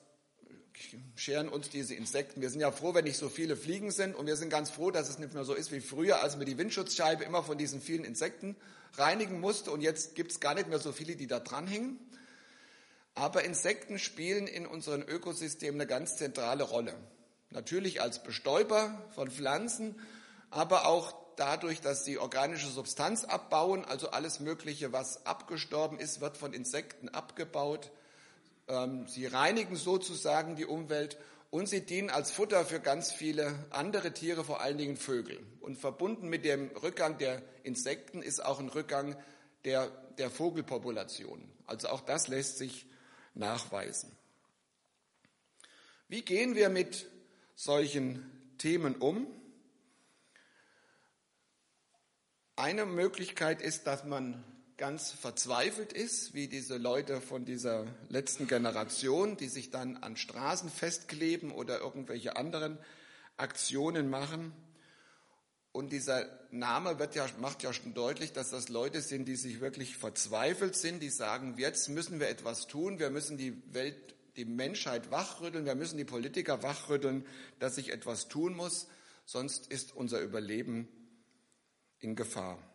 scheren 1.16 1.48
uns 1.48 1.68
diese 1.68 1.94
Insekten? 1.94 2.40
Wir 2.40 2.50
sind 2.50 2.60
ja 2.60 2.70
froh, 2.70 2.94
wenn 2.94 3.04
nicht 3.04 3.16
so 3.16 3.28
viele 3.28 3.56
Fliegen 3.56 3.90
sind 3.90 4.14
und 4.14 4.26
wir 4.26 4.36
sind 4.36 4.50
ganz 4.50 4.70
froh, 4.70 4.90
dass 4.90 5.08
es 5.08 5.18
nicht 5.18 5.34
mehr 5.34 5.44
so 5.44 5.54
ist 5.54 5.72
wie 5.72 5.80
früher, 5.80 6.22
als 6.22 6.36
man 6.36 6.46
die 6.46 6.58
Windschutzscheibe 6.58 7.24
immer 7.24 7.42
von 7.42 7.58
diesen 7.58 7.80
vielen 7.80 8.04
Insekten 8.04 8.56
reinigen 8.94 9.40
musste 9.40 9.70
und 9.70 9.80
jetzt 9.80 10.14
gibt 10.14 10.32
es 10.32 10.40
gar 10.40 10.54
nicht 10.54 10.68
mehr 10.68 10.78
so 10.78 10.92
viele, 10.92 11.16
die 11.16 11.26
da 11.26 11.40
dranhängen. 11.40 11.98
Aber 13.14 13.44
Insekten 13.44 13.98
spielen 13.98 14.46
in 14.46 14.66
unserem 14.66 15.02
Ökosystem 15.02 15.74
eine 15.74 15.86
ganz 15.86 16.16
zentrale 16.16 16.64
Rolle. 16.64 16.94
Natürlich 17.50 18.00
als 18.00 18.22
Bestäuber 18.22 19.02
von 19.14 19.30
Pflanzen, 19.30 19.96
aber 20.50 20.86
auch 20.86 21.14
dadurch, 21.36 21.80
dass 21.80 22.04
sie 22.04 22.18
organische 22.18 22.68
Substanz 22.68 23.24
abbauen, 23.24 23.84
also 23.84 24.10
alles 24.10 24.40
Mögliche, 24.40 24.92
was 24.92 25.26
abgestorben 25.26 25.98
ist, 25.98 26.20
wird 26.20 26.36
von 26.36 26.52
Insekten 26.52 27.08
abgebaut. 27.08 27.90
Ähm, 28.70 29.08
sie 29.08 29.26
reinigen 29.26 29.74
sozusagen 29.74 30.54
die 30.54 30.64
Umwelt 30.64 31.18
und 31.50 31.68
sie 31.68 31.84
dienen 31.84 32.08
als 32.08 32.30
Futter 32.30 32.64
für 32.64 32.78
ganz 32.78 33.10
viele 33.10 33.66
andere 33.70 34.12
Tiere, 34.12 34.44
vor 34.44 34.60
allen 34.60 34.78
Dingen 34.78 34.96
Vögel. 34.96 35.44
Und 35.60 35.76
verbunden 35.76 36.28
mit 36.28 36.44
dem 36.44 36.68
Rückgang 36.76 37.18
der 37.18 37.42
Insekten 37.64 38.22
ist 38.22 38.44
auch 38.44 38.60
ein 38.60 38.68
Rückgang 38.68 39.16
der, 39.64 39.88
der 40.18 40.30
Vogelpopulation. 40.30 41.50
Also 41.66 41.88
auch 41.88 42.00
das 42.00 42.28
lässt 42.28 42.58
sich 42.58 42.86
nachweisen. 43.34 44.16
Wie 46.06 46.22
gehen 46.22 46.54
wir 46.54 46.68
mit 46.68 47.08
solchen 47.56 48.54
Themen 48.58 48.94
um? 48.96 49.26
Eine 52.54 52.86
Möglichkeit 52.86 53.60
ist, 53.62 53.88
dass 53.88 54.04
man 54.04 54.44
ganz 54.80 55.12
verzweifelt 55.12 55.92
ist, 55.92 56.32
wie 56.32 56.48
diese 56.48 56.78
Leute 56.78 57.20
von 57.20 57.44
dieser 57.44 57.86
letzten 58.08 58.48
Generation, 58.48 59.36
die 59.36 59.48
sich 59.48 59.70
dann 59.70 59.98
an 59.98 60.16
Straßen 60.16 60.70
festkleben 60.70 61.52
oder 61.52 61.80
irgendwelche 61.80 62.36
anderen 62.36 62.78
Aktionen 63.36 64.08
machen. 64.08 64.54
Und 65.72 65.92
dieser 65.92 66.26
Name 66.50 66.98
wird 66.98 67.14
ja, 67.14 67.26
macht 67.40 67.62
ja 67.62 67.74
schon 67.74 67.92
deutlich, 67.92 68.32
dass 68.32 68.48
das 68.48 68.70
Leute 68.70 69.02
sind, 69.02 69.28
die 69.28 69.36
sich 69.36 69.60
wirklich 69.60 69.98
verzweifelt 69.98 70.74
sind, 70.74 71.02
die 71.02 71.10
sagen, 71.10 71.56
jetzt 71.58 71.90
müssen 71.90 72.18
wir 72.18 72.30
etwas 72.30 72.66
tun, 72.66 72.98
wir 72.98 73.10
müssen 73.10 73.36
die 73.36 73.62
Welt 73.74 74.16
die 74.36 74.46
Menschheit 74.46 75.10
wachrütteln, 75.10 75.66
wir 75.66 75.74
müssen 75.74 75.98
die 75.98 76.06
Politiker 76.06 76.62
wachrütteln, 76.62 77.26
dass 77.58 77.74
sich 77.74 77.92
etwas 77.92 78.28
tun 78.28 78.56
muss, 78.56 78.88
sonst 79.26 79.66
ist 79.66 79.94
unser 79.94 80.20
Überleben 80.22 80.88
in 81.98 82.16
Gefahr. 82.16 82.69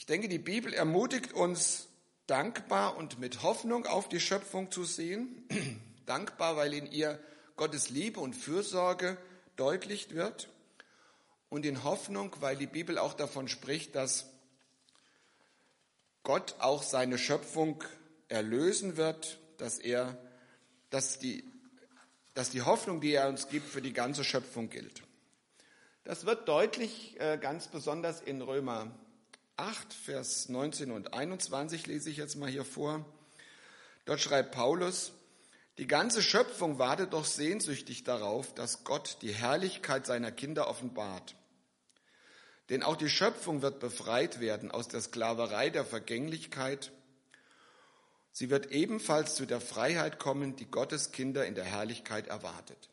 Ich 0.00 0.06
denke, 0.06 0.28
die 0.28 0.38
Bibel 0.38 0.72
ermutigt 0.72 1.34
uns, 1.34 1.86
dankbar 2.26 2.96
und 2.96 3.18
mit 3.18 3.42
Hoffnung 3.42 3.84
auf 3.84 4.08
die 4.08 4.18
Schöpfung 4.18 4.70
zu 4.70 4.84
sehen. 4.84 5.46
dankbar, 6.06 6.56
weil 6.56 6.72
in 6.72 6.90
ihr 6.90 7.22
Gottes 7.56 7.90
Liebe 7.90 8.18
und 8.18 8.32
Fürsorge 8.32 9.18
deutlich 9.56 10.14
wird. 10.14 10.48
Und 11.50 11.66
in 11.66 11.84
Hoffnung, 11.84 12.34
weil 12.40 12.56
die 12.56 12.66
Bibel 12.66 12.96
auch 12.96 13.12
davon 13.12 13.46
spricht, 13.46 13.94
dass 13.94 14.30
Gott 16.22 16.54
auch 16.60 16.82
seine 16.82 17.18
Schöpfung 17.18 17.84
erlösen 18.28 18.96
wird, 18.96 19.38
dass 19.58 19.78
er, 19.78 20.16
dass 20.88 21.18
die, 21.18 21.44
dass 22.32 22.48
die 22.48 22.62
Hoffnung, 22.62 23.02
die 23.02 23.12
er 23.12 23.28
uns 23.28 23.48
gibt, 23.48 23.68
für 23.68 23.82
die 23.82 23.92
ganze 23.92 24.24
Schöpfung 24.24 24.70
gilt. 24.70 25.02
Das 26.04 26.24
wird 26.24 26.48
deutlich, 26.48 27.20
äh, 27.20 27.36
ganz 27.36 27.68
besonders 27.68 28.22
in 28.22 28.40
Römer 28.40 28.90
8, 29.60 29.92
Vers 29.92 30.48
19 30.48 30.90
und 30.90 31.14
21 31.14 31.86
lese 31.86 32.10
ich 32.10 32.16
jetzt 32.16 32.36
mal 32.36 32.50
hier 32.50 32.64
vor. 32.64 33.04
Dort 34.04 34.20
schreibt 34.20 34.52
Paulus, 34.52 35.12
die 35.78 35.86
ganze 35.86 36.22
Schöpfung 36.22 36.78
wartet 36.78 37.12
doch 37.12 37.24
sehnsüchtig 37.24 38.04
darauf, 38.04 38.54
dass 38.54 38.84
Gott 38.84 39.18
die 39.22 39.32
Herrlichkeit 39.32 40.06
seiner 40.06 40.32
Kinder 40.32 40.68
offenbart. 40.68 41.36
Denn 42.68 42.82
auch 42.82 42.96
die 42.96 43.08
Schöpfung 43.08 43.62
wird 43.62 43.80
befreit 43.80 44.40
werden 44.40 44.70
aus 44.70 44.88
der 44.88 45.00
Sklaverei 45.00 45.70
der 45.70 45.84
Vergänglichkeit 45.84 46.92
Sie 48.32 48.50
wird 48.50 48.70
ebenfalls 48.70 49.34
zu 49.34 49.46
der 49.46 49.60
Freiheit 49.60 50.18
kommen, 50.18 50.56
die 50.56 50.66
Gottes 50.66 51.12
Kinder 51.12 51.46
in 51.46 51.54
der 51.54 51.64
Herrlichkeit 51.64 52.28
erwartet. 52.28 52.90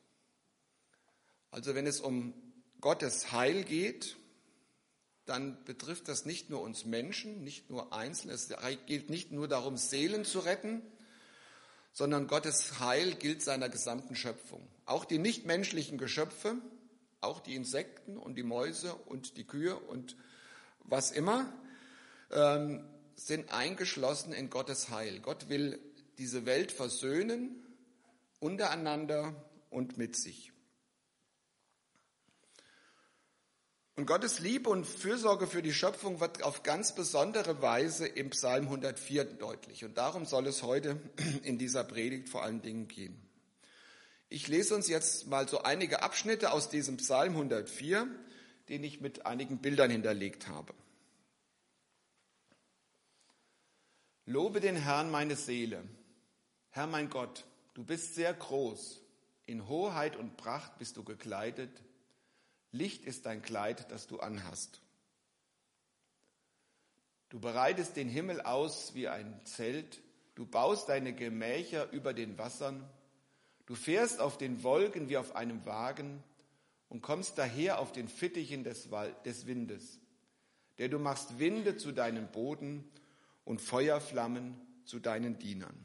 Also 1.51 1.75
wenn 1.75 1.87
es 1.87 1.99
um 1.99 2.33
Gottes 2.81 3.31
Heil 3.31 3.63
geht, 3.63 4.17
dann 5.27 5.63
betrifft 5.65 6.07
das 6.07 6.25
nicht 6.25 6.49
nur 6.49 6.61
uns 6.61 6.85
Menschen, 6.85 7.43
nicht 7.43 7.69
nur 7.69 7.93
Einzelne. 7.93 8.33
Es 8.33 8.49
geht 8.85 9.09
nicht 9.09 9.31
nur 9.31 9.47
darum, 9.47 9.77
Seelen 9.77 10.25
zu 10.25 10.39
retten, 10.39 10.81
sondern 11.91 12.27
Gottes 12.27 12.79
Heil 12.79 13.13
gilt 13.15 13.41
seiner 13.41 13.69
gesamten 13.69 14.15
Schöpfung. 14.15 14.67
Auch 14.85 15.03
die 15.03 15.17
nichtmenschlichen 15.17 15.97
Geschöpfe, 15.97 16.55
auch 17.21 17.39
die 17.39 17.55
Insekten 17.55 18.17
und 18.17 18.35
die 18.35 18.43
Mäuse 18.43 18.93
und 18.93 19.37
die 19.37 19.43
Kühe 19.43 19.75
und 19.75 20.15
was 20.83 21.11
immer, 21.11 21.51
ähm, 22.31 22.85
sind 23.15 23.51
eingeschlossen 23.51 24.31
in 24.31 24.49
Gottes 24.49 24.89
Heil. 24.89 25.19
Gott 25.19 25.49
will 25.49 25.79
diese 26.17 26.45
Welt 26.45 26.71
versöhnen, 26.71 27.63
untereinander 28.39 29.35
und 29.69 29.97
mit 29.97 30.15
sich. 30.15 30.53
Und 33.97 34.05
Gottes 34.05 34.37
Liebe 34.37 34.69
und 34.69 34.85
Fürsorge 34.85 35.47
für 35.47 35.63
die 35.63 35.73
Schöpfung 35.73 36.19
wird 36.19 36.43
auf 36.43 36.61
ganz 36.61 36.93
besondere 36.93 37.63
Weise 37.63 38.07
im 38.07 38.29
Psalm 38.29 38.65
104 38.65 39.25
deutlich. 39.25 39.83
Und 39.85 39.97
darum 39.97 40.27
soll 40.27 40.45
es 40.45 40.61
heute 40.61 41.01
in 41.41 41.57
dieser 41.57 41.83
Predigt 41.83 42.29
vor 42.29 42.43
allen 42.43 42.61
Dingen 42.61 42.87
gehen. 42.87 43.19
Ich 44.29 44.47
lese 44.47 44.75
uns 44.75 44.87
jetzt 44.87 45.25
mal 45.25 45.49
so 45.49 45.63
einige 45.63 46.03
Abschnitte 46.03 46.51
aus 46.51 46.69
diesem 46.69 46.97
Psalm 46.97 47.33
104, 47.33 48.07
den 48.69 48.83
ich 48.83 49.01
mit 49.01 49.25
einigen 49.25 49.57
Bildern 49.63 49.89
hinterlegt 49.89 50.47
habe. 50.47 50.75
Lobe 54.27 54.59
den 54.59 54.75
Herrn 54.75 55.09
meine 55.09 55.35
Seele. 55.35 55.83
Herr 56.69 56.85
mein 56.85 57.09
Gott, 57.09 57.45
du 57.73 57.83
bist 57.83 58.13
sehr 58.13 58.35
groß. 58.35 59.01
In 59.47 59.67
Hoheit 59.67 60.17
und 60.17 60.37
Pracht 60.37 60.77
bist 60.77 60.97
du 60.97 61.03
gekleidet. 61.03 61.71
Licht 62.71 63.05
ist 63.05 63.25
dein 63.25 63.41
Kleid, 63.41 63.91
das 63.91 64.07
du 64.07 64.19
anhast. 64.19 64.81
Du 67.29 67.39
bereitest 67.39 67.95
den 67.95 68.09
Himmel 68.09 68.41
aus 68.41 68.93
wie 68.93 69.07
ein 69.07 69.39
Zelt. 69.45 70.01
Du 70.35 70.45
baust 70.45 70.89
deine 70.89 71.13
Gemächer 71.13 71.91
über 71.91 72.13
den 72.13 72.37
Wassern. 72.37 72.87
Du 73.65 73.75
fährst 73.75 74.21
auf 74.21 74.37
den 74.37 74.63
Wolken 74.63 75.09
wie 75.09 75.17
auf 75.17 75.35
einem 75.35 75.65
Wagen 75.65 76.23
und 76.89 77.01
kommst 77.01 77.37
daher 77.37 77.79
auf 77.79 77.91
den 77.91 78.07
Fittichen 78.07 78.63
des, 78.63 78.89
des 79.25 79.45
Windes. 79.45 79.99
Der 80.77 80.89
du 80.89 80.99
machst 80.99 81.39
Winde 81.39 81.75
zu 81.75 81.91
deinem 81.91 82.31
Boden 82.31 82.89
und 83.43 83.61
Feuerflammen 83.61 84.55
zu 84.85 84.99
deinen 84.99 85.37
Dienern. 85.37 85.75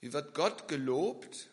Wie 0.00 0.12
wird 0.12 0.34
Gott 0.34 0.68
gelobt? 0.68 1.50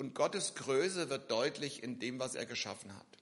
Und 0.00 0.14
Gottes 0.14 0.54
Größe 0.54 1.10
wird 1.10 1.30
deutlich 1.30 1.82
in 1.82 1.98
dem, 1.98 2.18
was 2.18 2.34
er 2.34 2.46
geschaffen 2.46 2.96
hat. 2.96 3.18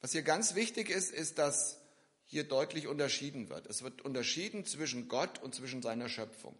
Was 0.00 0.12
hier 0.12 0.22
ganz 0.22 0.54
wichtig 0.54 0.88
ist, 0.88 1.10
ist, 1.10 1.38
dass 1.38 1.80
hier 2.26 2.44
deutlich 2.44 2.86
unterschieden 2.86 3.48
wird. 3.48 3.66
Es 3.66 3.82
wird 3.82 4.00
unterschieden 4.02 4.64
zwischen 4.66 5.08
Gott 5.08 5.42
und 5.42 5.52
zwischen 5.52 5.82
seiner 5.82 6.08
Schöpfung. 6.08 6.56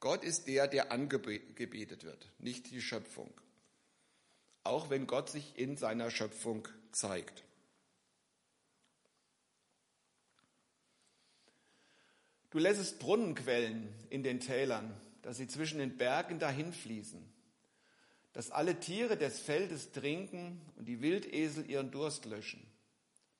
Gott 0.00 0.24
ist 0.24 0.48
der, 0.48 0.68
der 0.68 0.90
angebetet 0.90 2.04
wird, 2.04 2.32
nicht 2.38 2.70
die 2.70 2.80
Schöpfung. 2.80 3.30
Auch 4.64 4.88
wenn 4.88 5.06
Gott 5.06 5.28
sich 5.28 5.58
in 5.58 5.76
seiner 5.76 6.10
Schöpfung 6.10 6.66
zeigt. 6.92 7.44
Du 12.48 12.58
lässest 12.58 13.00
Brunnenquellen 13.00 13.92
in 14.08 14.22
den 14.22 14.40
Tälern, 14.40 14.98
dass 15.20 15.36
sie 15.36 15.46
zwischen 15.46 15.78
den 15.78 15.98
Bergen 15.98 16.38
dahinfließen, 16.38 17.38
dass 18.32 18.50
alle 18.50 18.78
Tiere 18.78 19.16
des 19.16 19.38
Feldes 19.40 19.92
trinken 19.92 20.60
und 20.76 20.86
die 20.86 21.00
Wildesel 21.00 21.68
ihren 21.68 21.90
Durst 21.90 22.24
löschen. 22.24 22.64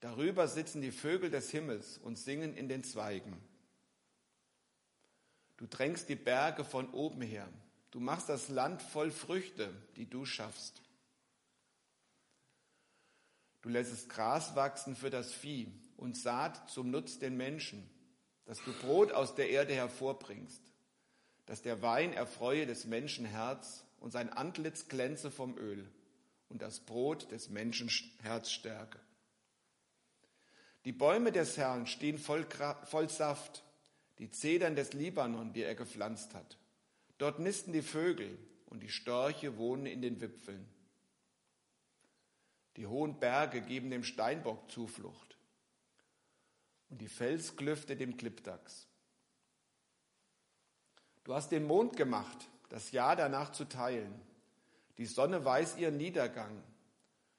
Darüber 0.00 0.48
sitzen 0.48 0.80
die 0.80 0.92
Vögel 0.92 1.30
des 1.30 1.50
Himmels 1.50 1.98
und 1.98 2.18
singen 2.18 2.56
in 2.56 2.68
den 2.68 2.82
Zweigen. 2.84 3.36
Du 5.56 5.66
drängst 5.66 6.08
die 6.08 6.16
Berge 6.16 6.64
von 6.64 6.90
oben 6.90 7.20
her. 7.20 7.48
Du 7.90 8.00
machst 8.00 8.28
das 8.28 8.48
Land 8.48 8.82
voll 8.82 9.10
Früchte, 9.10 9.72
die 9.96 10.08
du 10.08 10.24
schaffst. 10.24 10.80
Du 13.60 13.68
lässest 13.68 14.08
Gras 14.08 14.56
wachsen 14.56 14.96
für 14.96 15.10
das 15.10 15.32
Vieh 15.32 15.70
und 15.98 16.16
Saat 16.16 16.70
zum 16.70 16.90
Nutz 16.90 17.18
den 17.18 17.36
Menschen 17.36 17.88
dass 18.50 18.64
du 18.64 18.72
Brot 18.72 19.12
aus 19.12 19.36
der 19.36 19.48
Erde 19.48 19.74
hervorbringst, 19.74 20.60
dass 21.46 21.62
der 21.62 21.82
Wein 21.82 22.12
erfreue 22.12 22.66
des 22.66 22.84
Menschen 22.84 23.24
Herz 23.24 23.84
und 24.00 24.10
sein 24.10 24.30
Antlitz 24.30 24.88
glänze 24.88 25.30
vom 25.30 25.56
Öl 25.56 25.88
und 26.48 26.62
das 26.62 26.80
Brot 26.80 27.30
des 27.30 27.48
Menschen 27.48 27.90
Herz 28.22 28.50
stärke. 28.50 28.98
Die 30.84 30.92
Bäume 30.92 31.30
des 31.30 31.56
Herrn 31.56 31.86
stehen 31.86 32.18
voll, 32.18 32.46
voll 32.84 33.08
Saft, 33.08 33.62
die 34.18 34.30
Zedern 34.30 34.74
des 34.74 34.92
Libanon, 34.92 35.52
die 35.52 35.62
er 35.62 35.74
gepflanzt 35.74 36.34
hat. 36.34 36.58
Dort 37.18 37.38
nisten 37.38 37.72
die 37.72 37.82
Vögel 37.82 38.38
und 38.66 38.82
die 38.82 38.88
Störche 38.88 39.58
wohnen 39.58 39.86
in 39.86 40.00
den 40.00 40.20
Wipfeln. 40.20 40.66
Die 42.76 42.86
hohen 42.86 43.18
Berge 43.18 43.60
geben 43.60 43.90
dem 43.90 44.04
Steinbock 44.04 44.70
Zuflucht 44.70 45.36
und 46.88 47.00
die 47.00 47.08
Felsklüfte 47.08 47.96
dem 47.96 48.16
Klippdachs. 48.16 48.86
Du 51.24 51.34
hast 51.34 51.52
den 51.52 51.64
Mond 51.64 51.96
gemacht, 51.96 52.48
das 52.70 52.92
Jahr 52.92 53.16
danach 53.16 53.52
zu 53.52 53.66
teilen. 53.66 54.14
Die 54.96 55.06
Sonne 55.06 55.44
weiß 55.44 55.76
ihren 55.76 55.98
Niedergang. 55.98 56.62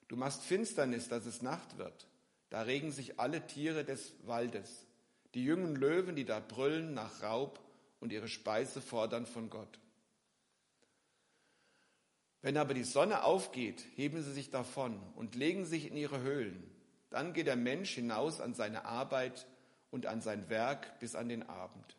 Du 0.08 0.16
machst 0.16 0.42
Finsternis, 0.42 1.08
dass 1.08 1.26
es 1.26 1.42
Nacht 1.42 1.78
wird. 1.78 2.06
Da 2.50 2.62
regen 2.62 2.92
sich 2.92 3.18
alle 3.18 3.46
Tiere 3.46 3.84
des 3.84 4.12
Waldes, 4.26 4.86
die 5.34 5.42
jungen 5.42 5.74
Löwen, 5.74 6.14
die 6.14 6.26
da 6.26 6.38
brüllen 6.38 6.92
nach 6.92 7.22
Raub 7.22 7.58
und 7.98 8.12
ihre 8.12 8.28
Speise 8.28 8.82
fordern 8.82 9.24
von 9.24 9.48
Gott. 9.48 9.78
Wenn 12.42 12.58
aber 12.58 12.74
die 12.74 12.84
Sonne 12.84 13.24
aufgeht, 13.24 13.86
heben 13.94 14.22
sie 14.22 14.32
sich 14.32 14.50
davon 14.50 15.00
und 15.16 15.34
legen 15.34 15.64
sich 15.64 15.86
in 15.86 15.96
ihre 15.96 16.20
Höhlen. 16.20 16.62
Dann 17.08 17.32
geht 17.32 17.46
der 17.46 17.56
Mensch 17.56 17.92
hinaus 17.94 18.40
an 18.40 18.52
seine 18.52 18.84
Arbeit 18.84 19.46
und 19.90 20.06
an 20.06 20.20
sein 20.20 20.50
Werk 20.50 20.98
bis 20.98 21.14
an 21.14 21.28
den 21.28 21.48
Abend. 21.48 21.96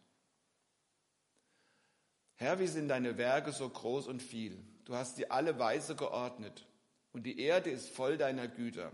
Herr, 2.36 2.60
wie 2.60 2.68
sind 2.68 2.88
deine 2.88 3.18
Werke 3.18 3.52
so 3.52 3.70
groß 3.70 4.08
und 4.08 4.22
viel? 4.22 4.58
Du 4.86 4.96
hast 4.96 5.16
sie 5.16 5.30
alle 5.32 5.60
weise 5.60 5.96
geordnet 5.96 6.68
und 7.14 7.24
die 7.24 7.40
Erde 7.40 7.70
ist 7.70 7.90
voll 7.90 8.18
deiner 8.18 8.48
Güter. 8.48 8.92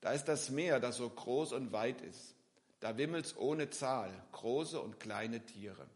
Da 0.00 0.12
ist 0.12 0.24
das 0.24 0.50
Meer, 0.50 0.80
das 0.80 0.96
so 0.96 1.08
groß 1.08 1.52
und 1.52 1.72
weit 1.72 2.00
ist. 2.00 2.34
Da 2.80 2.96
wimmelt's 2.96 3.36
ohne 3.36 3.70
Zahl, 3.70 4.10
große 4.32 4.80
und 4.80 4.98
kleine 4.98 5.44
Tiere. 5.44 5.86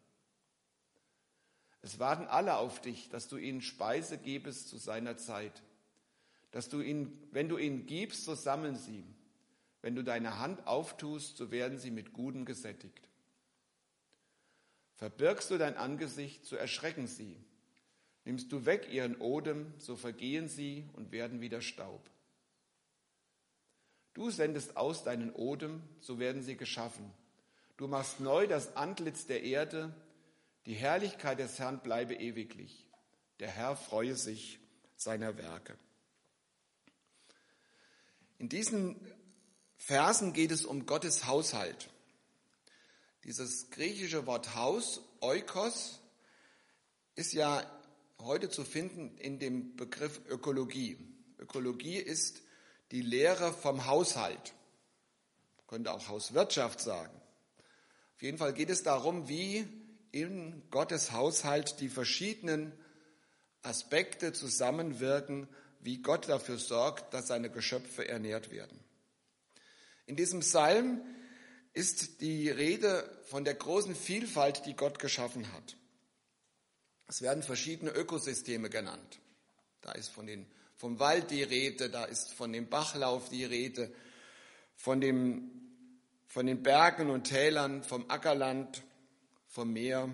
Es 1.83 1.99
warten 1.99 2.27
alle 2.27 2.57
auf 2.57 2.81
dich, 2.81 3.09
dass 3.09 3.29
du 3.29 3.37
ihnen 3.37 3.63
Speise 3.63 4.19
gebest 4.19 4.69
zu 4.69 4.77
seiner 4.77 5.17
Zeit. 5.17 5.63
Dass 6.51 6.69
du 6.69 6.81
ihnen, 6.81 7.21
wenn 7.33 7.49
du 7.49 7.59
ihnen 7.59 7.87
gibst, 7.87 8.25
so 8.25 8.35
sammeln 8.35 8.77
sie. 8.77 9.05
Wenn 9.83 9.95
du 9.95 10.03
deine 10.03 10.39
Hand 10.39 10.67
auftust, 10.67 11.37
so 11.37 11.51
werden 11.51 11.79
sie 11.79 11.91
mit 11.91 12.13
Gutem 12.13 12.45
gesättigt. 12.45 13.06
Verbirgst 14.97 15.51
du 15.51 15.59
dein 15.59 15.77
Angesicht, 15.77 16.45
so 16.45 16.57
erschrecken 16.57 17.07
sie. 17.07 17.37
Nimmst 18.25 18.51
du 18.51 18.67
weg 18.67 18.89
ihren 18.91 19.17
Odem, 19.21 19.73
so 19.79 19.95
vergehen 19.95 20.49
sie 20.49 20.89
und 20.95 21.13
werden 21.13 21.41
wieder 21.41 21.61
Staub. 21.61 22.11
Du 24.15 24.31
sendest 24.31 24.77
aus 24.77 25.05
deinen 25.05 25.33
Odem, 25.33 25.83
so 26.01 26.19
werden 26.19 26.43
sie 26.43 26.57
geschaffen. 26.57 27.13
Du 27.77 27.87
machst 27.87 28.21
neu 28.21 28.47
das 28.47 28.75
Antlitz 28.75 29.27
der 29.27 29.43
Erde, 29.43 29.95
die 30.65 30.75
Herrlichkeit 30.75 31.39
des 31.39 31.59
Herrn 31.59 31.81
bleibe 31.81 32.15
ewiglich. 32.15 32.87
Der 33.39 33.49
Herr 33.49 33.77
freue 33.77 34.17
sich 34.17 34.59
seiner 34.97 35.37
Werke. 35.39 35.77
In 38.39 38.49
diesen 38.49 38.97
Versen 39.77 40.33
geht 40.33 40.51
es 40.51 40.65
um 40.65 40.87
Gottes 40.87 41.27
Haushalt. 41.27 41.91
Dieses 43.27 43.71
griechische 43.71 44.25
Wort 44.27 44.55
Haus, 44.55 45.01
Oikos, 45.21 45.99
ist 47.17 47.33
ja 47.33 47.69
heute 48.21 48.51
zu 48.51 48.63
finden 48.63 49.19
in 49.19 49.41
dem 49.41 49.75
Begriff 49.75 50.21
Ökologie. 50.29 50.97
Ökologie 51.37 51.97
ist 51.97 52.43
die 52.93 53.03
Lehre 53.03 53.53
vom 53.53 53.87
Haushalt. 53.87 54.55
Man 55.57 55.67
könnte 55.67 55.93
auch 55.93 56.07
Hauswirtschaft 56.07 56.81
sagen. 56.81 57.21
Auf 58.15 58.23
jeden 58.23 58.39
Fall 58.39 58.53
geht 58.53 58.71
es 58.71 58.85
darum, 58.85 59.29
wie 59.29 59.67
in 60.13 60.63
Gottes 60.71 61.11
Haushalt 61.11 61.81
die 61.81 61.89
verschiedenen 61.89 62.73
Aspekte 63.63 64.35
zusammenwirken, 64.35 65.49
wie 65.81 66.01
Gott 66.01 66.29
dafür 66.29 66.59
sorgt, 66.59 67.13
dass 67.13 67.27
seine 67.27 67.51
Geschöpfe 67.51 68.07
ernährt 68.07 68.53
werden. 68.53 68.79
In 70.07 70.15
diesem 70.15 70.41
Psalm 70.41 71.03
ist 71.77 72.21
die 72.21 72.49
Rede 72.49 73.09
von 73.25 73.45
der 73.45 73.55
großen 73.55 73.95
Vielfalt, 73.95 74.65
die 74.67 74.75
Gott 74.75 74.99
geschaffen 74.99 75.53
hat. 75.53 75.77
Es 77.07 77.23
werden 77.23 77.43
verschiedene 77.43 77.91
Ökosysteme 77.91 78.71
genannt. 78.71 79.21
Da 79.83 79.93
ist 79.93 80.09
von 80.09 80.27
den, 80.27 80.47
vom 80.77 80.99
Wald 80.99 81.31
die 81.31 81.43
Rede, 81.43 81.91
da 81.91 82.05
ist 82.05 82.33
von 82.33 82.53
dem 82.53 82.69
Bachlauf 82.69 83.29
die 83.29 83.45
Rede, 83.45 83.93
von, 84.75 85.01
dem, 85.01 85.51
von 86.27 86.47
den 86.47 86.63
Bergen 86.63 87.11
und 87.11 87.25
Tälern, 87.25 87.83
vom 87.85 88.11
Ackerland, 88.11 88.83
vom 89.47 89.73
Meer. 89.73 90.09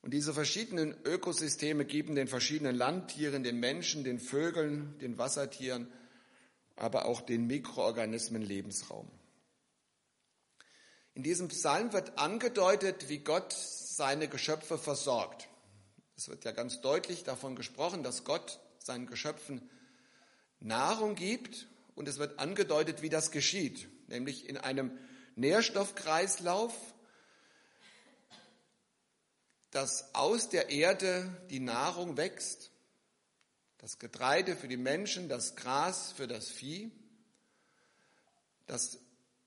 Und 0.00 0.14
diese 0.14 0.32
verschiedenen 0.32 0.94
Ökosysteme 1.04 1.84
geben 1.84 2.14
den 2.14 2.28
verschiedenen 2.28 2.76
Landtieren, 2.76 3.42
den 3.42 3.58
Menschen, 3.58 4.04
den 4.04 4.20
Vögeln, 4.20 4.98
den 5.00 5.18
Wassertieren 5.18 5.92
aber 6.76 7.06
auch 7.06 7.22
den 7.22 7.46
Mikroorganismen 7.46 8.42
Lebensraum. 8.42 9.10
In 11.16 11.22
diesem 11.22 11.48
Psalm 11.48 11.94
wird 11.94 12.18
angedeutet, 12.18 13.08
wie 13.08 13.20
Gott 13.20 13.54
seine 13.54 14.28
Geschöpfe 14.28 14.76
versorgt. 14.76 15.48
Es 16.14 16.28
wird 16.28 16.44
ja 16.44 16.52
ganz 16.52 16.82
deutlich 16.82 17.24
davon 17.24 17.56
gesprochen, 17.56 18.02
dass 18.02 18.24
Gott 18.24 18.60
seinen 18.78 19.06
Geschöpfen 19.06 19.66
Nahrung 20.60 21.14
gibt 21.14 21.68
und 21.94 22.06
es 22.06 22.18
wird 22.18 22.38
angedeutet, 22.38 23.00
wie 23.00 23.08
das 23.08 23.30
geschieht, 23.30 23.88
nämlich 24.10 24.46
in 24.46 24.58
einem 24.58 24.92
Nährstoffkreislauf, 25.36 26.74
dass 29.70 30.14
aus 30.14 30.50
der 30.50 30.68
Erde 30.68 31.34
die 31.48 31.60
Nahrung 31.60 32.18
wächst 32.18 32.70
das 33.78 33.98
Getreide 33.98 34.54
für 34.54 34.68
die 34.68 34.76
Menschen, 34.76 35.30
das 35.30 35.56
Gras 35.56 36.12
für 36.12 36.26
das 36.26 36.50
Vieh, 36.50 36.92
dass 38.66 38.98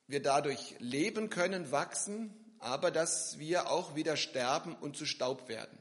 wir 0.10 0.22
dadurch 0.24 0.76
leben 0.80 1.30
können, 1.30 1.72
wachsen, 1.72 2.34
aber 2.58 2.89
dass 2.89 3.38
wir 3.38 3.69
auch 3.69 3.95
wieder 3.95 4.17
sterben 4.17 4.76
und 4.76 4.98
zu 4.98 5.06
Staub 5.06 5.48
werden. 5.48 5.78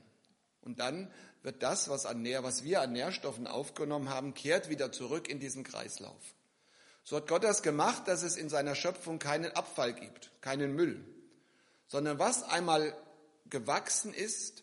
Und 0.61 0.81
dann 0.81 1.11
wird 1.43 1.63
das, 1.63 1.89
was, 1.89 2.05
an 2.05 2.25
was 2.43 2.63
wir 2.63 2.83
an 2.83 2.93
Nährstoffen 2.93 3.47
aufgenommen 3.47 4.11
haben, 4.11 4.35
kehrt 4.35 4.69
wieder 4.69 4.93
zurück 4.93 5.29
in 5.29 5.41
diesen 5.41 5.65
Kreislauf. 5.65 6.35
So 7.05 7.17
hat 7.17 7.27
Gott 7.27 7.43
das 7.43 7.63
gemacht, 7.63 8.07
dass 8.07 8.23
es 8.23 8.37
in 8.37 8.51
seiner 8.51 8.75
Schöpfung 8.75 9.19
keinen 9.19 9.51
Abfall 9.53 9.95
gibt, 9.95 10.31
keinen 10.43 10.75
Müll, 10.75 11.03
sondern 11.87 12.19
was 12.19 12.43
einmal 12.43 12.95
gewachsen 13.49 14.13
ist, 14.13 14.63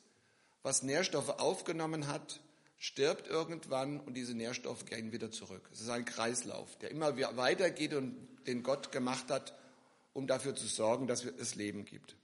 was 0.61 0.83
Nährstoffe 0.83 1.39
aufgenommen 1.39 2.07
hat, 2.07 2.39
stirbt 2.77 3.27
irgendwann 3.27 3.99
und 3.99 4.13
diese 4.13 4.35
Nährstoffe 4.35 4.85
gehen 4.85 5.11
wieder 5.11 5.31
zurück. 5.31 5.67
Es 5.73 5.81
ist 5.81 5.89
ein 5.89 6.05
Kreislauf, 6.05 6.77
der 6.77 6.91
immer 6.91 7.17
weitergeht 7.35 7.95
und 7.95 8.27
den 8.47 8.63
Gott 8.63 8.91
gemacht 8.91 9.29
hat, 9.29 9.57
um 10.13 10.27
dafür 10.27 10.55
zu 10.55 10.67
sorgen, 10.67 11.07
dass 11.07 11.23
es 11.23 11.55
Leben 11.55 11.85
gibt. 11.85 12.15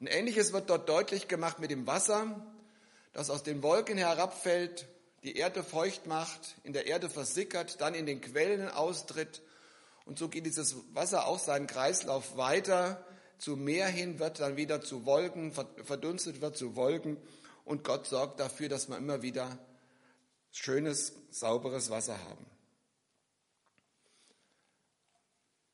Und 0.00 0.06
ähnliches 0.06 0.52
wird 0.52 0.70
dort 0.70 0.88
deutlich 0.88 1.28
gemacht 1.28 1.58
mit 1.58 1.70
dem 1.70 1.86
Wasser, 1.86 2.46
das 3.12 3.30
aus 3.30 3.42
den 3.42 3.62
Wolken 3.62 3.98
herabfällt, 3.98 4.86
die 5.24 5.36
Erde 5.36 5.64
feucht 5.64 6.06
macht, 6.06 6.56
in 6.62 6.72
der 6.72 6.86
Erde 6.86 7.10
versickert, 7.10 7.80
dann 7.80 7.94
in 7.94 8.06
den 8.06 8.20
Quellen 8.20 8.68
austritt. 8.68 9.42
Und 10.04 10.18
so 10.18 10.28
geht 10.28 10.46
dieses 10.46 10.76
Wasser 10.94 11.26
auch 11.26 11.38
seinen 11.38 11.66
Kreislauf 11.66 12.36
weiter. 12.36 13.04
Zu 13.38 13.56
Meer 13.56 13.88
hin 13.88 14.18
wird 14.18 14.40
dann 14.40 14.56
wieder 14.56 14.80
zu 14.80 15.04
Wolken, 15.04 15.52
verdunstet 15.52 16.40
wird 16.40 16.56
zu 16.56 16.76
Wolken. 16.76 17.16
Und 17.64 17.84
Gott 17.84 18.06
sorgt 18.06 18.40
dafür, 18.40 18.68
dass 18.68 18.88
wir 18.88 18.96
immer 18.96 19.22
wieder 19.22 19.58
schönes, 20.50 21.12
sauberes 21.30 21.90
Wasser 21.90 22.18
haben. 22.24 22.46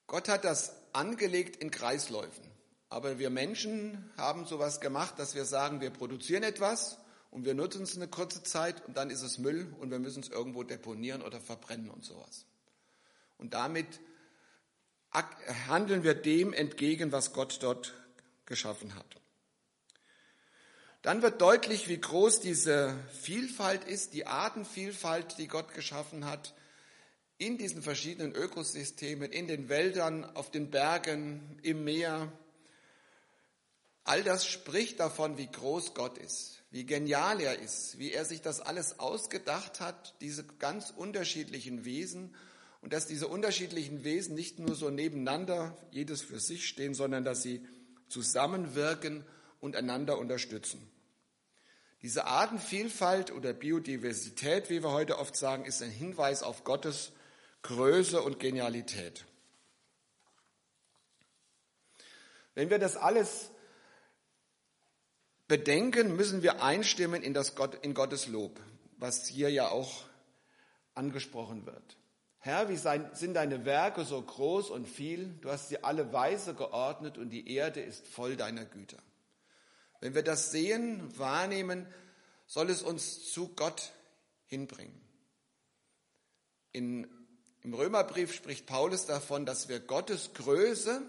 Gott 0.07 0.29
hat 0.29 0.45
das 0.45 0.75
angelegt 0.93 1.57
in 1.57 1.71
Kreisläufen. 1.71 2.45
Aber 2.88 3.19
wir 3.19 3.31
Menschen 3.31 4.11
haben 4.17 4.47
sowas 4.47 4.81
gemacht, 4.81 5.19
dass 5.19 5.35
wir 5.35 5.45
sagen, 5.45 5.81
wir 5.81 5.90
produzieren 5.90 6.43
etwas 6.43 6.99
und 7.31 7.45
wir 7.45 7.55
nutzen 7.55 7.83
es 7.83 7.97
eine 7.97 8.07
kurze 8.07 8.43
Zeit 8.43 8.87
und 8.87 8.97
dann 8.97 9.11
ist 9.11 9.23
es 9.23 9.38
Müll 9.38 9.75
und 9.81 9.90
wir 9.90 9.99
müssen 9.99 10.23
es 10.23 10.29
irgendwo 10.29 10.62
deponieren 10.62 11.23
oder 11.23 11.40
verbrennen 11.40 11.90
und 11.90 12.05
sowas. 12.05 12.47
Und 13.38 13.55
damit 13.55 14.01
handeln 15.69 16.05
wir 16.05 16.14
dem 16.14 16.53
entgegen, 16.53 17.12
was 17.12 17.33
Gott 17.33 17.59
dort 17.62 17.95
geschaffen 18.47 18.95
hat. 18.95 19.07
Dann 21.03 21.21
wird 21.21 21.40
deutlich, 21.40 21.88
wie 21.88 22.01
groß 22.01 22.40
diese 22.40 22.97
Vielfalt 23.21 23.85
ist, 23.85 24.14
die 24.14 24.27
Artenvielfalt, 24.27 25.37
die 25.38 25.49
Gott 25.49 25.75
geschaffen 25.75 26.25
hat, 26.25 26.55
in 27.38 27.59
diesen 27.59 27.83
verschiedenen 27.83 28.35
Ökosystemen, 28.35 29.31
in 29.33 29.49
den 29.49 29.68
Wäldern, 29.68 30.25
auf 30.25 30.51
den 30.51 30.70
Bergen, 30.70 31.59
im 31.62 31.85
Meer. 31.85 32.33
All 34.05 34.23
das 34.23 34.47
spricht 34.47 35.01
davon, 35.01 35.38
wie 35.38 35.51
groß 35.51 35.94
Gott 35.94 36.18
ist, 36.18 36.62
wie 36.70 36.85
genial 36.85 37.40
er 37.40 37.59
ist, 37.59 37.99
wie 37.99 38.12
er 38.12 38.25
sich 38.25 38.40
das 38.40 38.61
alles 38.61 38.99
ausgedacht 39.01 39.81
hat, 39.81 40.14
diese 40.20 40.44
ganz 40.44 40.90
unterschiedlichen 40.90 41.85
Wesen 41.85 42.35
und 42.83 42.92
dass 42.92 43.07
diese 43.07 43.29
unterschiedlichen 43.29 44.05
Wesen 44.05 44.35
nicht 44.35 44.59
nur 44.59 44.75
so 44.75 44.90
nebeneinander, 44.90 45.77
jedes 45.90 46.23
für 46.23 46.38
sich 46.38 46.68
stehen, 46.68 46.94
sondern 46.94 47.25
dass 47.25 47.42
sie 47.42 47.66
zusammenwirken 48.09 49.25
und 49.61 49.75
einander 49.75 50.18
unterstützen. 50.18 50.87
Diese 52.03 52.27
Artenvielfalt 52.27 53.33
oder 53.33 53.55
Biodiversität, 53.55 54.68
wie 54.68 54.83
wir 54.83 54.92
heute 54.92 55.18
oft 55.18 55.35
sagen, 55.35 55.64
ist 55.64 55.83
ein 55.83 55.90
Hinweis 55.90 56.42
auf 56.42 56.62
Gottes 56.62 57.12
Größe 57.64 58.22
und 58.22 58.38
Genialität. 58.38 59.24
Wenn 62.55 62.70
wir 62.70 62.79
das 62.79 62.96
alles 62.96 63.50
bedenken, 65.48 66.14
müssen 66.14 66.42
wir 66.42 66.62
einstimmen 66.62 67.22
in, 67.22 67.35
das 67.35 67.55
Gott, 67.55 67.74
in 67.83 67.94
Gottes 67.94 68.29
Lob, 68.29 68.61
was 68.98 69.27
hier 69.27 69.50
ja 69.50 69.68
auch 69.68 70.05
angesprochen 70.94 71.66
wird. 71.66 71.96
Herr, 72.38 72.68
wie 72.68 72.77
sind 72.77 73.35
deine 73.35 73.64
Werke 73.64 74.05
so 74.05 74.20
groß 74.20 74.68
und 74.68 74.87
viel? 74.87 75.35
Du 75.40 75.50
hast 75.50 75.70
sie 75.70 75.83
alle 75.83 76.12
weise 76.12 76.55
geordnet 76.55 77.16
und 77.16 77.31
die 77.31 77.50
Erde 77.50 77.81
ist 77.81 78.07
voll 78.07 78.37
deiner 78.37 78.66
Güter. 78.66 78.98
Wenn 80.00 80.14
wir 80.14 80.22
das 80.22 80.50
sehen, 80.50 81.18
wahrnehmen, 81.18 81.87
soll 82.46 82.68
es 82.68 82.83
uns 82.83 83.33
zu 83.33 83.48
Gott 83.55 83.92
hinbringen. 84.44 85.00
In, 86.72 87.09
Im 87.64 87.72
Römerbrief 87.72 88.35
spricht 88.35 88.66
Paulus 88.66 89.07
davon, 89.07 89.46
dass 89.46 89.68
wir 89.68 89.81
Gottes 89.81 90.35
Größe 90.35 91.03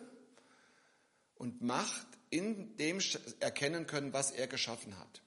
und 1.36 1.62
Macht 1.62 2.08
in 2.30 2.78
dem 2.78 3.00
erkennen 3.42 3.88
können, 3.88 4.14
was 4.14 4.32
er 4.32 4.48
geschaffen 4.48 4.98
hat. 4.98 5.22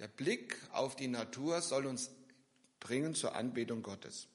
Der 0.00 0.08
Blick 0.08 0.56
auf 0.72 0.96
die 0.96 1.06
Natur 1.06 1.62
soll 1.62 1.86
uns 1.86 2.10
bringen 2.80 3.14
zur 3.14 3.36
Anbetung 3.36 3.82
Gottes. 3.82 4.26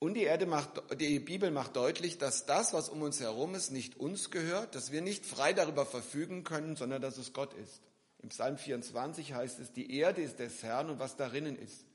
Und 0.00 0.14
die, 0.14 0.24
Erde 0.24 0.46
macht, 0.46 0.82
die 1.00 1.20
Bibel 1.20 1.52
macht 1.52 1.76
deutlich, 1.76 2.18
dass 2.18 2.46
das, 2.46 2.72
was 2.72 2.88
um 2.88 3.02
uns 3.02 3.20
herum 3.20 3.54
ist, 3.54 3.70
nicht 3.70 3.96
uns 3.96 4.32
gehört, 4.32 4.74
dass 4.74 4.90
wir 4.90 5.00
nicht 5.00 5.24
frei 5.24 5.52
darüber 5.52 5.86
verfügen 5.86 6.42
können, 6.42 6.74
sondern 6.74 7.00
dass 7.00 7.18
es 7.18 7.32
Gott 7.32 7.54
ist. 7.54 7.80
Im 8.18 8.30
Psalm 8.30 8.58
24 8.58 9.32
heißt 9.32 9.60
es, 9.60 9.72
die 9.72 9.96
Erde 9.96 10.22
ist 10.22 10.40
des 10.40 10.62
Herrn 10.64 10.90
und 10.90 10.98
was 10.98 11.16
darinnen 11.16 11.56
ist, 11.56 11.86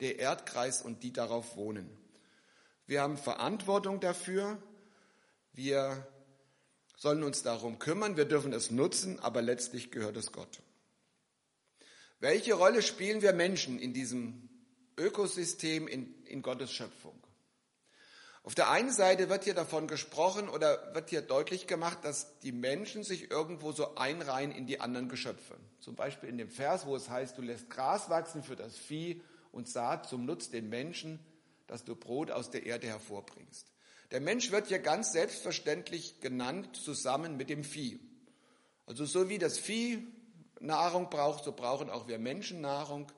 der 0.00 0.18
Erdkreis 0.18 0.82
und 0.82 1.02
die 1.02 1.12
darauf 1.12 1.56
wohnen. 1.56 1.88
Wir 2.86 3.02
haben 3.02 3.18
Verantwortung 3.18 4.00
dafür, 4.00 4.62
wir 5.52 6.06
sollen 6.96 7.22
uns 7.22 7.42
darum 7.42 7.78
kümmern, 7.78 8.16
wir 8.16 8.24
dürfen 8.24 8.52
es 8.52 8.70
nutzen, 8.70 9.20
aber 9.20 9.42
letztlich 9.42 9.90
gehört 9.90 10.16
es 10.16 10.32
Gott. 10.32 10.60
Welche 12.20 12.54
Rolle 12.54 12.82
spielen 12.82 13.22
wir 13.22 13.32
Menschen 13.32 13.78
in 13.78 13.92
diesem 13.92 14.48
Ökosystem, 14.96 15.86
in, 15.86 16.24
in 16.24 16.42
Gottes 16.42 16.72
Schöpfung? 16.72 17.14
Auf 18.42 18.54
der 18.54 18.70
einen 18.70 18.90
Seite 18.90 19.28
wird 19.28 19.44
hier 19.44 19.54
davon 19.54 19.86
gesprochen 19.86 20.48
oder 20.48 20.94
wird 20.94 21.10
hier 21.10 21.20
deutlich 21.20 21.66
gemacht, 21.66 21.98
dass 22.02 22.38
die 22.38 22.52
Menschen 22.52 23.04
sich 23.04 23.30
irgendwo 23.30 23.72
so 23.72 23.96
einreihen 23.96 24.52
in 24.52 24.66
die 24.66 24.80
anderen 24.80 25.08
Geschöpfe. 25.08 25.56
Zum 25.80 25.94
Beispiel 25.94 26.30
in 26.30 26.38
dem 26.38 26.48
Vers, 26.48 26.86
wo 26.86 26.96
es 26.96 27.10
heißt, 27.10 27.36
du 27.36 27.42
lässt 27.42 27.68
Gras 27.68 28.08
wachsen 28.08 28.42
für 28.42 28.56
das 28.56 28.76
Vieh 28.76 29.20
und 29.52 29.68
Saat 29.68 30.08
zum 30.08 30.24
Nutz 30.24 30.50
den 30.50 30.68
Menschen, 30.68 31.18
dass 31.66 31.84
du 31.84 31.94
Brot 31.94 32.30
aus 32.30 32.50
der 32.50 32.66
Erde 32.66 32.86
hervorbringst. 32.86 33.66
Der 34.10 34.20
Mensch 34.20 34.50
wird 34.50 34.68
hier 34.68 34.78
ganz 34.78 35.12
selbstverständlich 35.12 36.20
genannt 36.20 36.76
zusammen 36.76 37.36
mit 37.36 37.50
dem 37.50 37.62
Vieh. 37.62 38.00
Also 38.86 39.04
so 39.04 39.28
wie 39.28 39.38
das 39.38 39.58
Vieh 39.58 40.06
Nahrung 40.60 41.10
braucht, 41.10 41.44
so 41.44 41.52
brauchen 41.52 41.90
auch 41.90 42.08
wir 42.08 42.18
Menschen 42.18 42.60
Nahrung. 42.60 43.12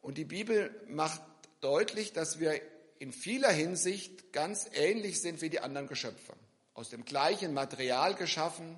Und 0.00 0.18
die 0.18 0.24
Bibel 0.24 0.74
macht 0.88 1.22
deutlich, 1.60 2.12
dass 2.12 2.40
wir 2.40 2.60
in 2.98 3.12
vieler 3.12 3.50
Hinsicht 3.50 4.32
ganz 4.32 4.68
ähnlich 4.72 5.20
sind 5.20 5.40
wie 5.42 5.50
die 5.50 5.60
anderen 5.60 5.86
Geschöpfe. 5.86 6.34
Aus 6.74 6.90
dem 6.90 7.04
gleichen 7.04 7.54
Material 7.54 8.14
geschaffen. 8.14 8.76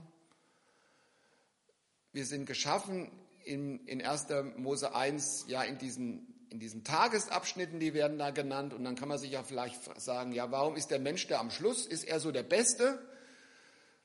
Wir 2.13 2.27
sind 2.27 2.47
geschaffen 2.47 3.11
in, 3.45 3.87
in 3.87 4.05
1. 4.05 4.27
Mose 4.57 4.95
1, 4.95 5.47
ja, 5.49 5.63
in 5.63 5.79
diesen, 5.79 6.36
in 6.51 6.59
diesen 6.59 6.85
Tagesabschnitten, 6.85 7.81
die 7.81 7.95
werden 7.95 8.19
da 8.19 8.31
genannt. 8.31 8.73
Und 8.73 8.85
dann 8.85 8.97
kann 8.97 9.09
man 9.09 9.19
sich 9.19 9.33
ja 9.33 9.43
vielleicht 9.43 10.01
sagen, 10.01 10.33
ja, 10.33 10.51
warum 10.51 10.77
ist 10.77 10.91
der 10.91 10.99
Mensch 10.99 11.27
da 11.27 11.41
am 11.41 11.51
Schluss? 11.51 11.87
Ist 11.87 12.05
er 12.05 12.21
so 12.21 12.33
der 12.33 12.43
Beste? 12.43 12.99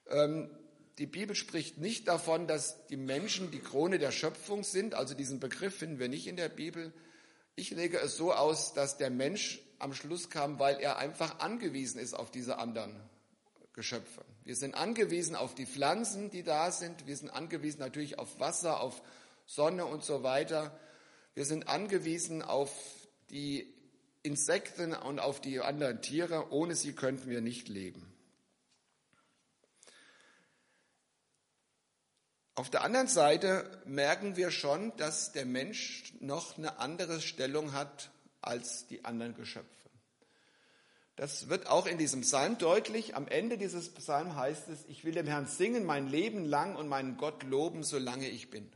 Ähm, 0.09 0.49
die 0.97 1.07
Bibel 1.07 1.35
spricht 1.35 1.77
nicht 1.77 2.07
davon, 2.07 2.47
dass 2.47 2.85
die 2.87 2.97
Menschen 2.97 3.51
die 3.51 3.59
Krone 3.59 3.99
der 3.99 4.11
Schöpfung 4.11 4.63
sind. 4.63 4.93
Also 4.93 5.13
diesen 5.13 5.39
Begriff 5.39 5.77
finden 5.77 5.99
wir 5.99 6.09
nicht 6.09 6.27
in 6.27 6.35
der 6.35 6.49
Bibel. 6.49 6.93
Ich 7.55 7.71
lege 7.71 7.99
es 7.99 8.17
so 8.17 8.33
aus, 8.33 8.73
dass 8.73 8.97
der 8.97 9.09
Mensch 9.09 9.61
am 9.79 9.93
Schluss 9.93 10.29
kam, 10.29 10.59
weil 10.59 10.79
er 10.79 10.97
einfach 10.97 11.39
angewiesen 11.39 11.99
ist 11.99 12.13
auf 12.13 12.31
diese 12.31 12.57
anderen 12.57 12.95
Geschöpfe. 13.73 14.23
Wir 14.43 14.55
sind 14.55 14.75
angewiesen 14.75 15.35
auf 15.35 15.55
die 15.55 15.65
Pflanzen, 15.65 16.29
die 16.29 16.43
da 16.43 16.71
sind. 16.71 17.07
Wir 17.07 17.15
sind 17.15 17.29
angewiesen 17.29 17.79
natürlich 17.79 18.19
auf 18.19 18.39
Wasser, 18.39 18.81
auf 18.81 19.01
Sonne 19.45 19.85
und 19.85 20.03
so 20.03 20.23
weiter. 20.23 20.77
Wir 21.33 21.45
sind 21.45 21.67
angewiesen 21.67 22.41
auf 22.41 22.71
die 23.29 23.73
Insekten 24.23 24.93
und 24.93 25.19
auf 25.19 25.39
die 25.41 25.59
anderen 25.59 26.01
Tiere. 26.01 26.51
Ohne 26.51 26.75
sie 26.75 26.93
könnten 26.93 27.29
wir 27.29 27.41
nicht 27.41 27.69
leben. 27.69 28.05
Auf 32.55 32.69
der 32.69 32.83
anderen 32.83 33.07
Seite 33.07 33.81
merken 33.85 34.35
wir 34.35 34.51
schon, 34.51 34.95
dass 34.97 35.31
der 35.31 35.45
Mensch 35.45 36.13
noch 36.19 36.57
eine 36.57 36.79
andere 36.79 37.21
Stellung 37.21 37.71
hat 37.71 38.11
als 38.41 38.87
die 38.87 39.05
anderen 39.05 39.35
Geschöpfe. 39.35 39.69
Das 41.15 41.49
wird 41.49 41.67
auch 41.67 41.85
in 41.85 41.97
diesem 41.97 42.21
Psalm 42.21 42.57
deutlich. 42.57 43.15
Am 43.15 43.27
Ende 43.27 43.57
dieses 43.57 43.89
Psalms 43.93 44.35
heißt 44.35 44.69
es, 44.69 44.85
ich 44.89 45.05
will 45.05 45.13
dem 45.13 45.27
Herrn 45.27 45.47
singen 45.47 45.85
mein 45.85 46.07
Leben 46.07 46.45
lang 46.45 46.75
und 46.75 46.87
meinen 46.87 47.17
Gott 47.17 47.43
loben, 47.43 47.83
solange 47.83 48.27
ich 48.27 48.49
bin. 48.49 48.69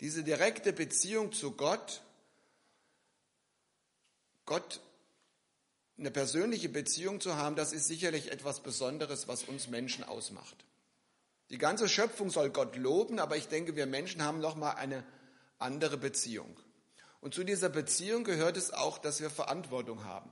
Diese 0.00 0.24
direkte 0.24 0.72
Beziehung 0.72 1.32
zu 1.32 1.52
Gott, 1.52 2.02
Gott 4.46 4.80
eine 5.98 6.10
persönliche 6.10 6.70
Beziehung 6.70 7.20
zu 7.20 7.36
haben, 7.36 7.56
das 7.56 7.72
ist 7.74 7.86
sicherlich 7.86 8.32
etwas 8.32 8.60
Besonderes, 8.60 9.28
was 9.28 9.44
uns 9.44 9.68
Menschen 9.68 10.02
ausmacht. 10.02 10.64
Die 11.50 11.58
ganze 11.58 11.88
Schöpfung 11.88 12.30
soll 12.30 12.50
Gott 12.50 12.76
loben, 12.76 13.18
aber 13.18 13.36
ich 13.36 13.48
denke, 13.48 13.76
wir 13.76 13.86
Menschen 13.86 14.24
haben 14.24 14.40
noch 14.40 14.56
mal 14.56 14.72
eine 14.72 15.04
andere 15.58 15.98
Beziehung. 15.98 16.58
Und 17.20 17.34
zu 17.34 17.44
dieser 17.44 17.68
Beziehung 17.68 18.24
gehört 18.24 18.56
es 18.56 18.72
auch, 18.72 18.96
dass 18.96 19.20
wir 19.20 19.28
Verantwortung 19.28 20.04
haben. 20.04 20.30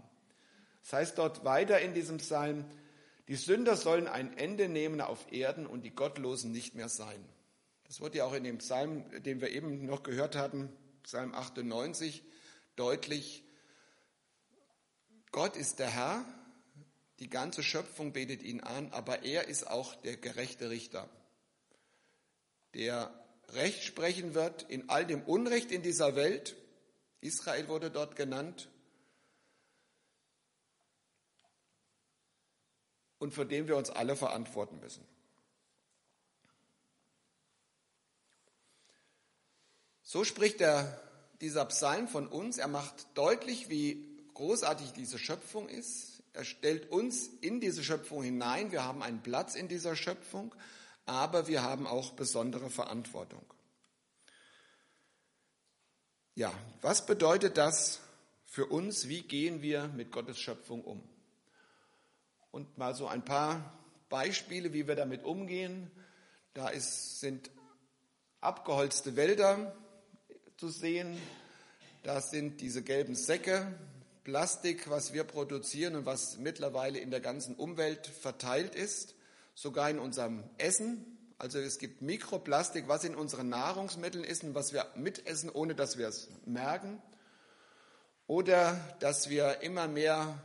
Das 0.82 0.94
heißt 0.94 1.18
dort 1.18 1.44
weiter 1.44 1.80
in 1.80 1.92
diesem 1.92 2.16
Psalm, 2.16 2.64
die 3.26 3.36
Sünder 3.36 3.76
sollen 3.76 4.08
ein 4.08 4.38
Ende 4.38 4.70
nehmen 4.70 5.02
auf 5.02 5.30
Erden 5.30 5.66
und 5.66 5.82
die 5.82 5.94
Gottlosen 5.94 6.50
nicht 6.50 6.74
mehr 6.74 6.88
sein. 6.88 7.22
Das 7.88 8.00
wird 8.00 8.14
ja 8.14 8.24
auch 8.24 8.34
in 8.34 8.44
dem 8.44 8.58
Psalm, 8.58 9.04
den 9.22 9.40
wir 9.40 9.50
eben 9.50 9.86
noch 9.86 10.02
gehört 10.02 10.36
hatten, 10.36 10.68
Psalm 11.02 11.34
98, 11.34 12.22
deutlich. 12.76 13.42
Gott 15.32 15.56
ist 15.56 15.78
der 15.78 15.88
Herr, 15.88 16.24
die 17.18 17.30
ganze 17.30 17.62
Schöpfung 17.62 18.12
betet 18.12 18.42
ihn 18.42 18.60
an, 18.60 18.92
aber 18.92 19.24
er 19.24 19.48
ist 19.48 19.66
auch 19.66 19.94
der 19.96 20.18
gerechte 20.18 20.70
Richter, 20.70 21.08
der 22.74 23.12
Recht 23.52 23.82
sprechen 23.82 24.34
wird 24.34 24.64
in 24.64 24.90
all 24.90 25.06
dem 25.06 25.22
Unrecht 25.22 25.72
in 25.72 25.82
dieser 25.82 26.14
Welt. 26.14 26.54
Israel 27.22 27.68
wurde 27.68 27.90
dort 27.90 28.14
genannt. 28.14 28.68
Und 33.18 33.32
für 33.32 33.46
den 33.46 33.66
wir 33.66 33.76
uns 33.76 33.88
alle 33.88 34.14
verantworten 34.14 34.78
müssen. 34.80 35.04
So 40.08 40.24
spricht 40.24 40.60
der, 40.60 40.98
dieser 41.42 41.66
Psalm 41.66 42.08
von 42.08 42.28
uns. 42.28 42.56
Er 42.56 42.68
macht 42.68 42.94
deutlich, 43.12 43.68
wie 43.68 44.08
großartig 44.32 44.94
diese 44.94 45.18
Schöpfung 45.18 45.68
ist, 45.68 46.22
er 46.32 46.44
stellt 46.44 46.90
uns 46.90 47.28
in 47.42 47.60
diese 47.60 47.84
Schöpfung 47.84 48.22
hinein. 48.22 48.72
Wir 48.72 48.84
haben 48.84 49.02
einen 49.02 49.20
Platz 49.22 49.54
in 49.54 49.68
dieser 49.68 49.96
Schöpfung, 49.96 50.54
aber 51.04 51.46
wir 51.46 51.62
haben 51.62 51.86
auch 51.86 52.12
besondere 52.12 52.70
Verantwortung. 52.70 53.44
Ja, 56.36 56.54
was 56.80 57.04
bedeutet 57.04 57.58
das 57.58 58.00
für 58.46 58.64
uns? 58.64 59.08
Wie 59.08 59.20
gehen 59.20 59.60
wir 59.60 59.88
mit 59.88 60.10
Gottes 60.10 60.38
Schöpfung 60.38 60.82
um? 60.84 61.06
Und 62.50 62.78
mal 62.78 62.94
so 62.94 63.08
ein 63.08 63.26
paar 63.26 63.78
Beispiele, 64.08 64.72
wie 64.72 64.88
wir 64.88 64.96
damit 64.96 65.22
umgehen. 65.24 65.90
Da 66.54 66.68
ist, 66.68 67.20
sind 67.20 67.50
abgeholzte 68.40 69.16
Wälder 69.16 69.76
zu 70.58 70.70
sehen. 70.70 71.16
Da 72.02 72.20
sind 72.20 72.60
diese 72.60 72.82
gelben 72.82 73.14
Säcke, 73.14 73.72
Plastik, 74.24 74.90
was 74.90 75.12
wir 75.12 75.22
produzieren 75.22 75.94
und 75.94 76.04
was 76.04 76.38
mittlerweile 76.38 76.98
in 76.98 77.12
der 77.12 77.20
ganzen 77.20 77.54
Umwelt 77.54 78.08
verteilt 78.08 78.74
ist, 78.74 79.14
sogar 79.54 79.88
in 79.88 80.00
unserem 80.00 80.42
Essen. 80.58 81.16
Also 81.38 81.60
es 81.60 81.78
gibt 81.78 82.02
Mikroplastik, 82.02 82.88
was 82.88 83.04
in 83.04 83.14
unseren 83.14 83.48
Nahrungsmitteln 83.48 84.24
ist 84.24 84.42
und 84.42 84.56
was 84.56 84.72
wir 84.72 84.84
mitessen, 84.96 85.48
ohne 85.48 85.76
dass 85.76 85.96
wir 85.96 86.08
es 86.08 86.28
merken. 86.44 87.00
Oder 88.26 88.80
dass 88.98 89.28
wir 89.28 89.60
immer 89.60 89.86
mehr 89.86 90.42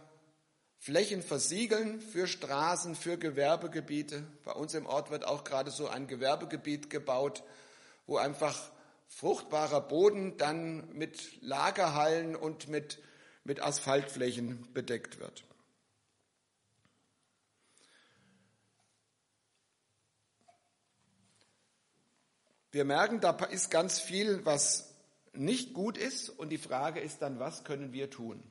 Flächen 0.78 1.23
versiegeln 1.23 1.99
für 1.99 2.28
Straßen, 2.28 2.95
für 2.95 3.17
Gewerbegebiete. 3.17 4.23
Bei 4.43 4.52
uns 4.52 4.76
im 4.76 4.86
Ort 4.86 5.10
wird 5.10 5.26
auch 5.26 5.43
gerade 5.43 5.71
so 5.71 5.88
ein 5.88 6.06
Gewerbegebiet 6.06 6.91
gebaut, 6.91 7.41
wo 8.06 8.17
einfach 8.17 8.69
fruchtbarer 9.08 9.82
Boden 9.82 10.38
dann 10.38 10.92
mit 10.94 11.42
Lagerhallen 11.42 12.36
und 12.36 12.68
mit 12.68 13.00
mit 13.44 13.62
Asphaltflächen 13.62 14.72
bedeckt 14.74 15.20
wird. 15.20 15.44
Wir 22.72 22.86
merken, 22.86 23.20
da 23.20 23.32
ist 23.46 23.70
ganz 23.70 24.00
viel, 24.00 24.46
was 24.46 24.96
nicht 25.34 25.74
gut 25.74 25.98
ist 25.98 26.30
und 26.30 26.50
die 26.50 26.58
Frage 26.58 27.00
ist 27.00 27.22
dann, 27.22 27.39
was 27.39 27.63
können 27.63 27.94
wir 27.94 28.10
tun? 28.10 28.42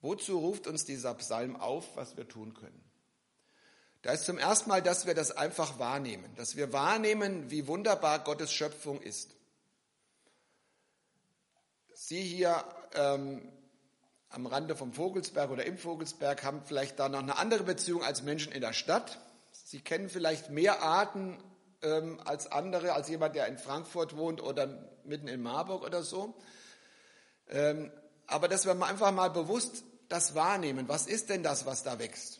Wozu 0.00 0.38
ruft 0.38 0.66
uns 0.66 0.86
dieser 0.86 1.14
Psalm 1.14 1.56
auf, 1.56 1.96
was 1.96 2.16
wir 2.16 2.26
tun 2.28 2.54
können? 2.54 2.89
Da 4.02 4.12
ist 4.12 4.24
zum 4.24 4.38
ersten 4.38 4.70
Mal, 4.70 4.82
dass 4.82 5.06
wir 5.06 5.14
das 5.14 5.30
einfach 5.30 5.78
wahrnehmen, 5.78 6.34
dass 6.36 6.56
wir 6.56 6.72
wahrnehmen, 6.72 7.50
wie 7.50 7.66
wunderbar 7.66 8.20
Gottes 8.20 8.52
Schöpfung 8.52 9.00
ist. 9.02 9.34
Sie 11.94 12.22
hier 12.22 12.64
ähm, 12.94 13.46
am 14.30 14.46
Rande 14.46 14.74
vom 14.74 14.92
Vogelsberg 14.92 15.50
oder 15.50 15.66
im 15.66 15.76
Vogelsberg 15.76 16.42
haben 16.44 16.62
vielleicht 16.64 16.98
da 16.98 17.08
noch 17.08 17.18
eine 17.18 17.36
andere 17.36 17.62
Beziehung 17.64 18.02
als 18.02 18.22
Menschen 18.22 18.52
in 18.52 18.62
der 18.62 18.72
Stadt. 18.72 19.18
Sie 19.52 19.80
kennen 19.80 20.08
vielleicht 20.08 20.48
mehr 20.48 20.82
Arten 20.82 21.38
ähm, 21.82 22.20
als 22.24 22.50
andere, 22.50 22.94
als 22.94 23.08
jemand, 23.08 23.34
der 23.34 23.48
in 23.48 23.58
Frankfurt 23.58 24.16
wohnt 24.16 24.42
oder 24.42 24.88
mitten 25.04 25.28
in 25.28 25.42
Marburg 25.42 25.84
oder 25.84 26.02
so. 26.02 26.34
Ähm, 27.48 27.92
aber 28.26 28.48
dass 28.48 28.64
wir 28.64 28.72
einfach 28.82 29.12
mal 29.12 29.30
bewusst 29.30 29.84
das 30.08 30.34
wahrnehmen. 30.34 30.88
Was 30.88 31.06
ist 31.06 31.28
denn 31.28 31.42
das, 31.42 31.66
was 31.66 31.82
da 31.82 31.98
wächst? 31.98 32.39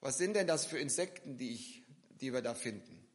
Was 0.00 0.18
sind 0.18 0.34
denn 0.34 0.46
das 0.46 0.64
für 0.64 0.78
Insekten, 0.78 1.36
die, 1.36 1.54
ich, 1.54 1.84
die 2.20 2.32
wir 2.32 2.42
da 2.42 2.54
finden? 2.54 3.06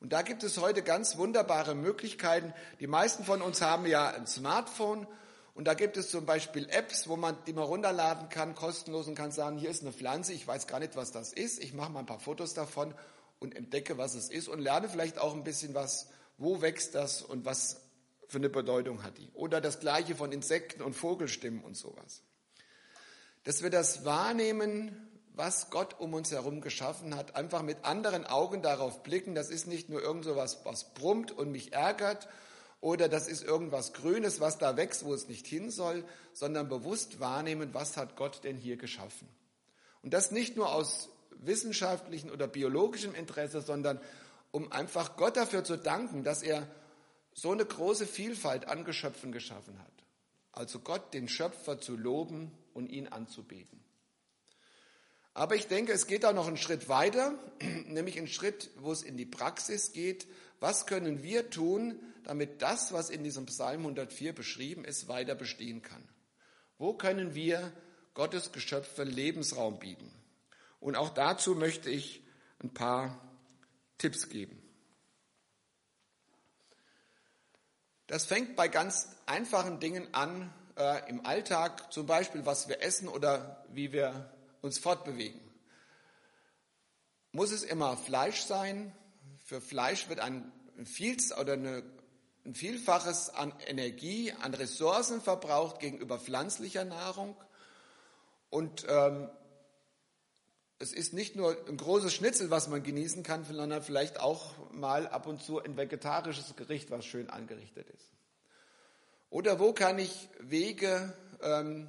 Und 0.00 0.12
da 0.12 0.22
gibt 0.22 0.42
es 0.42 0.58
heute 0.58 0.82
ganz 0.82 1.16
wunderbare 1.16 1.74
Möglichkeiten. 1.74 2.52
Die 2.80 2.86
meisten 2.86 3.24
von 3.24 3.40
uns 3.40 3.60
haben 3.60 3.86
ja 3.86 4.10
ein 4.10 4.26
Smartphone 4.26 5.06
und 5.54 5.66
da 5.66 5.74
gibt 5.74 5.96
es 5.96 6.10
zum 6.10 6.26
Beispiel 6.26 6.68
Apps, 6.70 7.06
wo 7.08 7.16
man, 7.16 7.36
die 7.46 7.52
man 7.52 7.64
runterladen 7.64 8.28
kann, 8.28 8.54
kostenlos 8.54 9.06
und 9.06 9.14
kann 9.14 9.30
sagen, 9.30 9.58
hier 9.58 9.70
ist 9.70 9.82
eine 9.82 9.92
Pflanze, 9.92 10.32
ich 10.32 10.46
weiß 10.46 10.66
gar 10.66 10.80
nicht, 10.80 10.96
was 10.96 11.12
das 11.12 11.32
ist. 11.32 11.62
Ich 11.62 11.74
mache 11.74 11.92
mal 11.92 12.00
ein 12.00 12.06
paar 12.06 12.18
Fotos 12.18 12.54
davon 12.54 12.94
und 13.38 13.54
entdecke, 13.54 13.98
was 13.98 14.14
es 14.14 14.30
ist 14.30 14.48
und 14.48 14.60
lerne 14.60 14.88
vielleicht 14.88 15.18
auch 15.18 15.34
ein 15.34 15.44
bisschen 15.44 15.74
was, 15.74 16.08
wo 16.38 16.62
wächst 16.62 16.94
das 16.94 17.22
und 17.22 17.44
was 17.44 17.82
für 18.26 18.38
eine 18.38 18.48
Bedeutung 18.48 19.04
hat 19.04 19.18
die. 19.18 19.30
Oder 19.34 19.60
das 19.60 19.78
gleiche 19.78 20.16
von 20.16 20.32
Insekten 20.32 20.82
und 20.82 20.94
Vogelstimmen 20.94 21.62
und 21.62 21.76
sowas. 21.76 22.22
Dass 23.44 23.62
wir 23.62 23.70
das 23.70 24.06
wahrnehmen, 24.06 25.11
was 25.34 25.70
Gott 25.70 25.98
um 25.98 26.14
uns 26.14 26.30
herum 26.30 26.60
geschaffen 26.60 27.16
hat, 27.16 27.36
einfach 27.36 27.62
mit 27.62 27.84
anderen 27.84 28.26
Augen 28.26 28.62
darauf 28.62 29.02
blicken. 29.02 29.34
Das 29.34 29.50
ist 29.50 29.66
nicht 29.66 29.88
nur 29.88 30.02
irgend 30.02 30.24
so 30.24 30.36
was, 30.36 30.64
was 30.64 30.92
brummt 30.94 31.32
und 31.32 31.50
mich 31.50 31.72
ärgert 31.72 32.28
oder 32.80 33.08
das 33.08 33.28
ist 33.28 33.42
irgendwas 33.42 33.92
Grünes, 33.92 34.40
was 34.40 34.58
da 34.58 34.76
wächst, 34.76 35.04
wo 35.04 35.14
es 35.14 35.28
nicht 35.28 35.46
hin 35.46 35.70
soll, 35.70 36.04
sondern 36.32 36.68
bewusst 36.68 37.20
wahrnehmen, 37.20 37.72
was 37.72 37.96
hat 37.96 38.16
Gott 38.16 38.42
denn 38.44 38.56
hier 38.56 38.76
geschaffen. 38.76 39.28
Und 40.02 40.12
das 40.12 40.32
nicht 40.32 40.56
nur 40.56 40.72
aus 40.72 41.08
wissenschaftlichem 41.30 42.30
oder 42.30 42.48
biologischem 42.48 43.14
Interesse, 43.14 43.60
sondern 43.60 44.00
um 44.50 44.70
einfach 44.72 45.16
Gott 45.16 45.36
dafür 45.36 45.64
zu 45.64 45.78
danken, 45.78 46.24
dass 46.24 46.42
er 46.42 46.66
so 47.34 47.52
eine 47.52 47.64
große 47.64 48.06
Vielfalt 48.06 48.68
an 48.68 48.84
Geschöpfen 48.84 49.32
geschaffen 49.32 49.78
hat. 49.78 49.92
Also 50.50 50.80
Gott, 50.80 51.14
den 51.14 51.28
Schöpfer, 51.28 51.80
zu 51.80 51.96
loben 51.96 52.50
und 52.74 52.90
ihn 52.90 53.08
anzubeten. 53.08 53.82
Aber 55.34 55.54
ich 55.56 55.66
denke, 55.66 55.92
es 55.92 56.06
geht 56.06 56.24
auch 56.24 56.34
noch 56.34 56.46
einen 56.46 56.58
Schritt 56.58 56.88
weiter, 56.88 57.34
nämlich 57.86 58.18
einen 58.18 58.28
Schritt, 58.28 58.70
wo 58.76 58.92
es 58.92 59.02
in 59.02 59.16
die 59.16 59.26
Praxis 59.26 59.92
geht. 59.92 60.26
Was 60.60 60.86
können 60.86 61.22
wir 61.22 61.50
tun, 61.50 61.98
damit 62.24 62.62
das, 62.62 62.92
was 62.92 63.10
in 63.10 63.24
diesem 63.24 63.46
Psalm 63.46 63.80
104 63.80 64.34
beschrieben 64.34 64.84
ist, 64.84 65.08
weiter 65.08 65.34
bestehen 65.34 65.82
kann. 65.82 66.06
Wo 66.78 66.94
können 66.94 67.34
wir 67.34 67.72
Gottes 68.14 68.52
Geschöpfe 68.52 69.04
Lebensraum 69.04 69.78
bieten? 69.78 70.10
Und 70.80 70.96
auch 70.96 71.10
dazu 71.10 71.54
möchte 71.54 71.90
ich 71.90 72.22
ein 72.62 72.74
paar 72.74 73.20
Tipps 73.98 74.28
geben. 74.28 74.58
Das 78.06 78.26
fängt 78.26 78.56
bei 78.56 78.68
ganz 78.68 79.08
einfachen 79.26 79.80
Dingen 79.80 80.12
an 80.12 80.52
äh, 80.76 81.08
im 81.08 81.24
Alltag, 81.24 81.92
zum 81.92 82.06
Beispiel 82.06 82.44
was 82.44 82.68
wir 82.68 82.82
essen 82.82 83.08
oder 83.08 83.64
wie 83.70 83.92
wir 83.92 84.30
uns 84.62 84.78
fortbewegen. 84.78 85.40
Muss 87.32 87.52
es 87.52 87.62
immer 87.62 87.96
Fleisch 87.96 88.42
sein? 88.42 88.94
Für 89.44 89.60
Fleisch 89.60 90.08
wird 90.08 90.20
ein 90.20 90.50
Vielz 90.84 91.32
oder 91.32 91.52
eine 91.52 91.82
ein 92.44 92.54
Vielfaches 92.54 93.30
an 93.30 93.52
Energie, 93.66 94.32
an 94.32 94.54
Ressourcen 94.54 95.20
verbraucht 95.20 95.78
gegenüber 95.78 96.18
pflanzlicher 96.18 96.84
Nahrung. 96.84 97.36
Und 98.50 98.84
ähm, 98.88 99.30
es 100.78 100.92
ist 100.92 101.12
nicht 101.12 101.36
nur 101.36 101.56
ein 101.68 101.76
großes 101.76 102.12
Schnitzel, 102.12 102.50
was 102.50 102.68
man 102.68 102.82
genießen 102.82 103.22
kann, 103.22 103.44
sondern 103.44 103.82
vielleicht 103.82 104.18
auch 104.18 104.54
mal 104.72 105.06
ab 105.06 105.26
und 105.26 105.40
zu 105.40 105.60
ein 105.62 105.76
vegetarisches 105.76 106.56
Gericht, 106.56 106.90
was 106.90 107.04
schön 107.04 107.30
angerichtet 107.30 107.88
ist. 107.90 108.10
Oder 109.30 109.60
wo 109.60 109.72
kann 109.72 109.98
ich 110.00 110.28
Wege 110.40 111.14
ähm, 111.40 111.88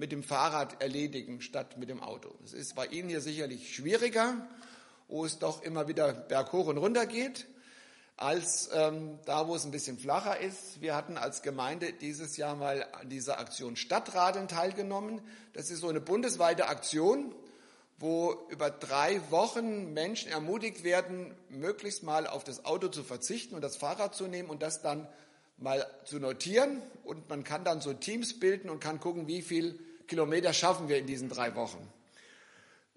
mit 0.00 0.10
dem 0.10 0.22
Fahrrad 0.24 0.82
erledigen 0.82 1.40
statt 1.40 1.76
mit 1.76 1.90
dem 1.90 2.02
Auto? 2.02 2.34
Das 2.40 2.54
ist 2.54 2.74
bei 2.74 2.86
Ihnen 2.86 3.08
hier 3.08 3.20
sicherlich 3.20 3.74
schwieriger, 3.74 4.48
wo 5.08 5.24
es 5.24 5.38
doch 5.38 5.62
immer 5.62 5.86
wieder 5.86 6.12
berghoch 6.12 6.66
und 6.66 6.78
runter 6.78 7.06
geht 7.06 7.46
als 8.20 8.68
ähm, 8.74 9.18
da, 9.24 9.48
wo 9.48 9.54
es 9.54 9.64
ein 9.64 9.70
bisschen 9.70 9.98
flacher 9.98 10.38
ist. 10.38 10.82
Wir 10.82 10.94
hatten 10.94 11.16
als 11.16 11.40
Gemeinde 11.40 11.94
dieses 11.94 12.36
Jahr 12.36 12.54
mal 12.54 12.86
an 12.92 13.08
dieser 13.08 13.40
Aktion 13.40 13.76
Stadtradeln 13.76 14.46
teilgenommen. 14.46 15.22
Das 15.54 15.70
ist 15.70 15.80
so 15.80 15.88
eine 15.88 16.02
bundesweite 16.02 16.68
Aktion, 16.68 17.34
wo 17.98 18.36
über 18.50 18.70
drei 18.70 19.22
Wochen 19.30 19.94
Menschen 19.94 20.30
ermutigt 20.30 20.84
werden, 20.84 21.34
möglichst 21.48 22.02
mal 22.02 22.26
auf 22.26 22.44
das 22.44 22.66
Auto 22.66 22.88
zu 22.88 23.04
verzichten 23.04 23.54
und 23.54 23.62
das 23.62 23.76
Fahrrad 23.76 24.14
zu 24.14 24.26
nehmen 24.26 24.50
und 24.50 24.62
das 24.62 24.82
dann 24.82 25.08
mal 25.56 25.86
zu 26.04 26.18
notieren. 26.18 26.82
Und 27.04 27.28
man 27.30 27.42
kann 27.42 27.64
dann 27.64 27.80
so 27.80 27.94
Teams 27.94 28.38
bilden 28.38 28.68
und 28.68 28.80
kann 28.80 29.00
gucken, 29.00 29.28
wie 29.28 29.40
viel 29.40 29.78
Kilometer 30.10 30.52
schaffen 30.52 30.88
wir 30.88 30.98
in 30.98 31.06
diesen 31.06 31.28
drei 31.28 31.54
Wochen. 31.54 31.88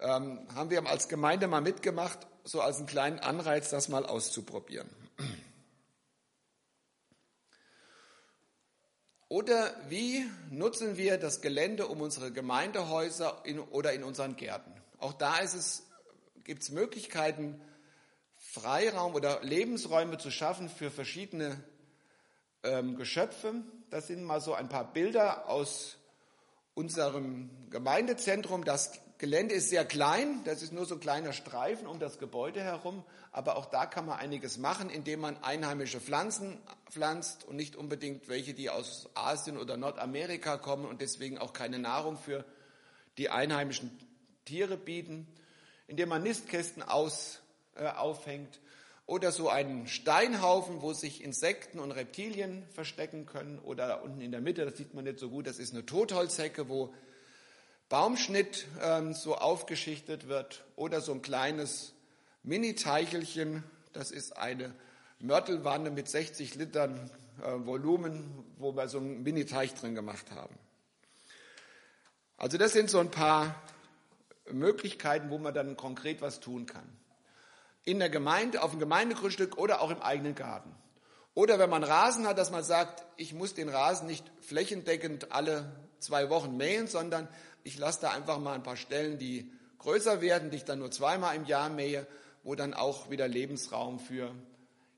Ähm, 0.00 0.46
haben 0.52 0.68
wir 0.70 0.84
als 0.86 1.08
Gemeinde 1.08 1.46
mal 1.46 1.60
mitgemacht, 1.60 2.18
so 2.42 2.60
als 2.60 2.78
einen 2.78 2.86
kleinen 2.86 3.20
Anreiz, 3.20 3.70
das 3.70 3.88
mal 3.88 4.04
auszuprobieren. 4.04 4.90
Oder 9.28 9.74
wie 9.88 10.28
nutzen 10.50 10.96
wir 10.96 11.16
das 11.16 11.40
Gelände 11.40 11.86
um 11.86 12.00
unsere 12.00 12.32
Gemeindehäuser 12.32 13.42
in, 13.44 13.60
oder 13.60 13.92
in 13.92 14.02
unseren 14.02 14.34
Gärten? 14.34 14.72
Auch 14.98 15.12
da 15.12 15.36
gibt 16.42 16.62
es 16.62 16.70
Möglichkeiten, 16.70 17.60
Freiraum 18.36 19.14
oder 19.14 19.40
Lebensräume 19.42 20.18
zu 20.18 20.32
schaffen 20.32 20.68
für 20.68 20.90
verschiedene 20.90 21.62
ähm, 22.64 22.96
Geschöpfe. 22.96 23.62
Das 23.90 24.08
sind 24.08 24.24
mal 24.24 24.40
so 24.40 24.52
ein 24.54 24.68
paar 24.68 24.92
Bilder 24.92 25.48
aus 25.48 25.96
unserem 26.74 27.50
Gemeindezentrum. 27.70 28.64
Das 28.64 29.00
Gelände 29.18 29.54
ist 29.54 29.70
sehr 29.70 29.84
klein, 29.84 30.42
das 30.44 30.62
ist 30.62 30.72
nur 30.72 30.86
so 30.86 30.94
ein 30.94 31.00
kleiner 31.00 31.32
Streifen 31.32 31.86
um 31.86 32.00
das 32.00 32.18
Gebäude 32.18 32.60
herum, 32.60 33.04
aber 33.30 33.56
auch 33.56 33.66
da 33.66 33.86
kann 33.86 34.06
man 34.06 34.18
einiges 34.18 34.58
machen, 34.58 34.90
indem 34.90 35.20
man 35.20 35.42
einheimische 35.42 36.00
Pflanzen 36.00 36.58
pflanzt 36.90 37.44
und 37.44 37.56
nicht 37.56 37.76
unbedingt 37.76 38.28
welche, 38.28 38.54
die 38.54 38.70
aus 38.70 39.08
Asien 39.14 39.56
oder 39.56 39.76
Nordamerika 39.76 40.56
kommen 40.58 40.84
und 40.84 41.00
deswegen 41.00 41.38
auch 41.38 41.52
keine 41.52 41.78
Nahrung 41.78 42.16
für 42.18 42.44
die 43.16 43.30
einheimischen 43.30 43.96
Tiere 44.44 44.76
bieten, 44.76 45.28
indem 45.86 46.08
man 46.08 46.22
Nistkästen 46.22 46.82
aus, 46.82 47.40
äh, 47.76 47.86
aufhängt 47.86 48.60
oder 49.06 49.32
so 49.32 49.48
einen 49.50 49.86
Steinhaufen, 49.86 50.80
wo 50.80 50.92
sich 50.94 51.22
Insekten 51.22 51.78
und 51.78 51.92
Reptilien 51.92 52.64
verstecken 52.72 53.26
können. 53.26 53.58
Oder 53.58 53.88
da 53.88 53.94
unten 53.96 54.20
in 54.20 54.32
der 54.32 54.40
Mitte, 54.40 54.64
das 54.64 54.76
sieht 54.76 54.94
man 54.94 55.04
nicht 55.04 55.18
so 55.18 55.28
gut, 55.28 55.46
das 55.46 55.58
ist 55.58 55.74
eine 55.74 55.84
Totholzhecke, 55.84 56.68
wo 56.68 56.94
Baumschnitt 57.90 58.66
ähm, 58.82 59.12
so 59.12 59.36
aufgeschichtet 59.36 60.28
wird. 60.28 60.64
Oder 60.76 61.02
so 61.02 61.12
ein 61.12 61.20
kleines 61.20 61.92
Mini-Teichelchen, 62.44 63.62
das 63.92 64.10
ist 64.10 64.36
eine 64.38 64.74
Mörtelwanne 65.18 65.90
mit 65.90 66.08
60 66.08 66.54
Litern 66.54 67.10
äh, 67.42 67.66
Volumen, 67.66 68.44
wo 68.56 68.74
wir 68.74 68.88
so 68.88 68.98
einen 68.98 69.22
Mini-Teich 69.22 69.74
drin 69.74 69.94
gemacht 69.94 70.30
haben. 70.30 70.54
Also 72.38 72.56
das 72.56 72.72
sind 72.72 72.88
so 72.88 72.98
ein 73.00 73.10
paar 73.10 73.62
Möglichkeiten, 74.50 75.28
wo 75.28 75.38
man 75.38 75.52
dann 75.52 75.76
konkret 75.76 76.22
was 76.22 76.40
tun 76.40 76.64
kann 76.64 77.03
in 77.84 77.98
der 77.98 78.10
Gemeinde, 78.10 78.62
auf 78.62 78.70
dem 78.70 78.80
Gemeindegrundstück 78.80 79.58
oder 79.58 79.80
auch 79.80 79.90
im 79.90 80.00
eigenen 80.00 80.34
Garten. 80.34 80.74
Oder 81.34 81.58
wenn 81.58 81.70
man 81.70 81.82
Rasen 81.82 82.26
hat, 82.26 82.38
dass 82.38 82.50
man 82.50 82.64
sagt, 82.64 83.04
ich 83.16 83.34
muss 83.34 83.54
den 83.54 83.68
Rasen 83.68 84.06
nicht 84.06 84.24
flächendeckend 84.40 85.32
alle 85.32 85.74
zwei 85.98 86.30
Wochen 86.30 86.56
mähen, 86.56 86.86
sondern 86.86 87.28
ich 87.64 87.76
lasse 87.78 88.02
da 88.02 88.10
einfach 88.10 88.38
mal 88.38 88.54
ein 88.54 88.62
paar 88.62 88.76
Stellen, 88.76 89.18
die 89.18 89.50
größer 89.78 90.20
werden, 90.20 90.50
die 90.50 90.58
ich 90.58 90.64
dann 90.64 90.78
nur 90.78 90.90
zweimal 90.90 91.34
im 91.34 91.44
Jahr 91.44 91.68
mähe, 91.68 92.06
wo 92.42 92.54
dann 92.54 92.72
auch 92.72 93.10
wieder 93.10 93.26
Lebensraum 93.26 93.98
für 93.98 94.34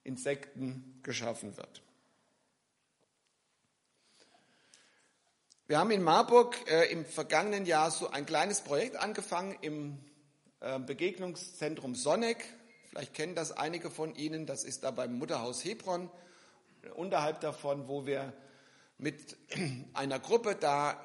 Insekten 0.04 1.00
geschaffen 1.02 1.56
wird. 1.56 1.82
Wir 5.68 5.78
haben 5.78 5.90
in 5.90 6.02
Marburg 6.02 6.56
äh, 6.70 6.92
im 6.92 7.04
vergangenen 7.04 7.66
Jahr 7.66 7.90
so 7.90 8.10
ein 8.10 8.24
kleines 8.24 8.60
Projekt 8.60 8.96
angefangen 8.96 9.56
im 9.62 9.98
äh, 10.60 10.78
Begegnungszentrum 10.78 11.96
Sonneck. 11.96 12.44
Vielleicht 12.96 13.12
kennen 13.12 13.34
das 13.34 13.52
einige 13.52 13.90
von 13.90 14.14
Ihnen. 14.14 14.46
Das 14.46 14.64
ist 14.64 14.82
da 14.82 14.90
beim 14.90 15.18
Mutterhaus 15.18 15.62
Hebron, 15.62 16.08
unterhalb 16.94 17.42
davon, 17.42 17.88
wo 17.88 18.06
wir 18.06 18.32
mit 18.96 19.36
einer 19.92 20.18
Gruppe 20.18 20.56
da 20.58 20.98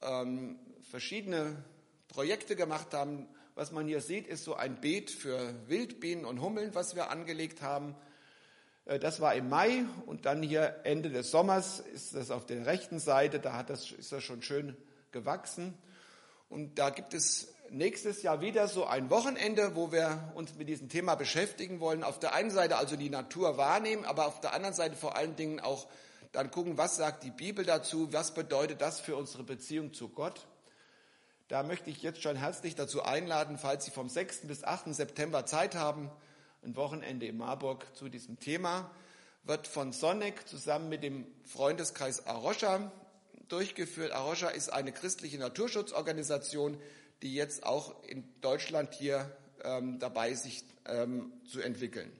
ähm, 0.00 0.58
verschiedene 0.90 1.62
Projekte 2.08 2.56
gemacht 2.56 2.92
haben. 2.92 3.28
Was 3.54 3.70
man 3.70 3.86
hier 3.86 4.00
sieht, 4.00 4.26
ist 4.26 4.42
so 4.42 4.56
ein 4.56 4.80
Beet 4.80 5.12
für 5.12 5.54
Wildbienen 5.68 6.24
und 6.24 6.40
Hummeln, 6.40 6.74
was 6.74 6.96
wir 6.96 7.12
angelegt 7.12 7.62
haben. 7.62 7.94
Äh, 8.84 8.98
das 8.98 9.20
war 9.20 9.36
im 9.36 9.48
Mai 9.48 9.84
und 10.06 10.26
dann 10.26 10.42
hier 10.42 10.80
Ende 10.82 11.08
des 11.08 11.30
Sommers 11.30 11.78
ist 11.78 12.16
das 12.16 12.32
auf 12.32 12.46
der 12.46 12.66
rechten 12.66 12.98
Seite, 12.98 13.38
da 13.38 13.52
hat 13.52 13.70
das, 13.70 13.92
ist 13.92 14.10
das 14.10 14.24
schon 14.24 14.42
schön 14.42 14.76
gewachsen. 15.12 15.78
Und 16.48 16.80
da 16.80 16.90
gibt 16.90 17.14
es 17.14 17.54
nächstes 17.72 18.22
Jahr 18.22 18.40
wieder 18.40 18.68
so 18.68 18.84
ein 18.84 19.10
Wochenende, 19.10 19.74
wo 19.74 19.92
wir 19.92 20.32
uns 20.34 20.54
mit 20.54 20.68
diesem 20.68 20.88
Thema 20.88 21.14
beschäftigen 21.14 21.80
wollen. 21.80 22.04
Auf 22.04 22.18
der 22.18 22.34
einen 22.34 22.50
Seite 22.50 22.76
also 22.76 22.96
die 22.96 23.10
Natur 23.10 23.56
wahrnehmen, 23.56 24.04
aber 24.04 24.26
auf 24.26 24.40
der 24.40 24.52
anderen 24.52 24.74
Seite 24.74 24.96
vor 24.96 25.16
allen 25.16 25.36
Dingen 25.36 25.60
auch 25.60 25.86
dann 26.32 26.50
gucken, 26.50 26.78
was 26.78 26.96
sagt 26.96 27.24
die 27.24 27.30
Bibel 27.30 27.64
dazu, 27.64 28.12
was 28.12 28.34
bedeutet 28.34 28.80
das 28.80 29.00
für 29.00 29.16
unsere 29.16 29.42
Beziehung 29.42 29.92
zu 29.92 30.08
Gott. 30.08 30.46
Da 31.48 31.62
möchte 31.62 31.90
ich 31.90 32.02
jetzt 32.02 32.22
schon 32.22 32.36
herzlich 32.36 32.74
dazu 32.74 33.02
einladen, 33.02 33.58
falls 33.58 33.84
Sie 33.84 33.90
vom 33.90 34.08
6. 34.08 34.46
bis 34.46 34.64
8. 34.64 34.94
September 34.94 35.44
Zeit 35.44 35.74
haben, 35.74 36.10
ein 36.64 36.76
Wochenende 36.76 37.26
in 37.26 37.36
Marburg 37.36 37.84
zu 37.94 38.08
diesem 38.08 38.38
Thema, 38.38 38.90
wird 39.44 39.66
von 39.66 39.92
Sonneck 39.92 40.46
zusammen 40.48 40.88
mit 40.88 41.02
dem 41.02 41.26
Freundeskreis 41.44 42.26
Arosha 42.26 42.92
durchgeführt. 43.48 44.12
Arosha 44.12 44.48
ist 44.48 44.72
eine 44.72 44.92
christliche 44.92 45.38
Naturschutzorganisation, 45.38 46.78
die 47.22 47.34
jetzt 47.34 47.64
auch 47.64 48.02
in 48.04 48.24
Deutschland 48.40 48.92
hier 48.94 49.34
ähm, 49.64 49.98
dabei 49.98 50.34
sich 50.34 50.64
ähm, 50.86 51.32
zu 51.46 51.60
entwickeln. 51.60 52.10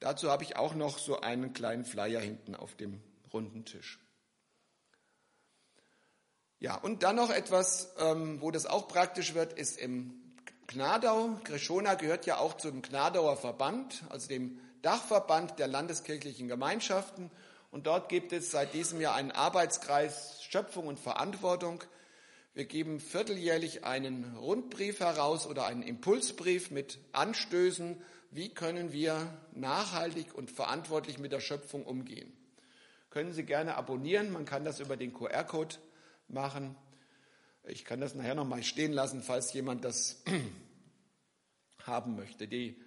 Dazu 0.00 0.30
habe 0.30 0.42
ich 0.42 0.56
auch 0.56 0.74
noch 0.74 0.98
so 0.98 1.20
einen 1.20 1.52
kleinen 1.52 1.84
Flyer 1.84 2.20
hinten 2.20 2.56
auf 2.56 2.74
dem 2.74 3.00
runden 3.32 3.64
Tisch. 3.64 4.00
Ja, 6.58 6.76
und 6.76 7.02
dann 7.02 7.16
noch 7.16 7.30
etwas, 7.30 7.92
ähm, 7.98 8.40
wo 8.40 8.50
das 8.50 8.66
auch 8.66 8.88
praktisch 8.88 9.34
wird, 9.34 9.52
ist 9.52 9.78
im 9.78 10.22
Gnadau. 10.68 11.40
Greshona 11.44 11.94
gehört 11.94 12.26
ja 12.26 12.38
auch 12.38 12.56
zum 12.56 12.82
Gnadauer 12.82 13.36
Verband, 13.36 14.04
also 14.10 14.28
dem 14.28 14.60
Dachverband 14.82 15.58
der 15.58 15.68
landeskirchlichen 15.68 16.48
Gemeinschaften. 16.48 17.30
Und 17.70 17.86
dort 17.86 18.08
gibt 18.08 18.32
es 18.32 18.50
seit 18.50 18.74
diesem 18.74 19.00
Jahr 19.00 19.14
einen 19.14 19.32
Arbeitskreis 19.32 20.42
Schöpfung 20.42 20.86
und 20.86 21.00
Verantwortung, 21.00 21.82
wir 22.54 22.66
geben 22.66 23.00
vierteljährlich 23.00 23.84
einen 23.84 24.36
Rundbrief 24.36 25.00
heraus 25.00 25.46
oder 25.46 25.66
einen 25.66 25.82
Impulsbrief 25.82 26.70
mit 26.70 26.98
Anstößen, 27.12 27.96
wie 28.30 28.50
können 28.50 28.92
wir 28.92 29.38
nachhaltig 29.54 30.34
und 30.34 30.50
verantwortlich 30.50 31.18
mit 31.18 31.32
der 31.32 31.40
Schöpfung 31.40 31.84
umgehen. 31.84 32.32
Können 33.08 33.32
Sie 33.32 33.44
gerne 33.44 33.76
abonnieren, 33.76 34.32
man 34.32 34.44
kann 34.44 34.64
das 34.64 34.80
über 34.80 34.96
den 34.96 35.12
QR-Code 35.12 35.76
machen. 36.28 36.76
Ich 37.64 37.84
kann 37.84 38.00
das 38.00 38.14
nachher 38.14 38.34
nochmal 38.34 38.62
stehen 38.62 38.92
lassen, 38.92 39.22
falls 39.22 39.52
jemand 39.52 39.84
das 39.84 40.22
haben 41.84 42.16
möchte. 42.16 42.48
Die, 42.48 42.80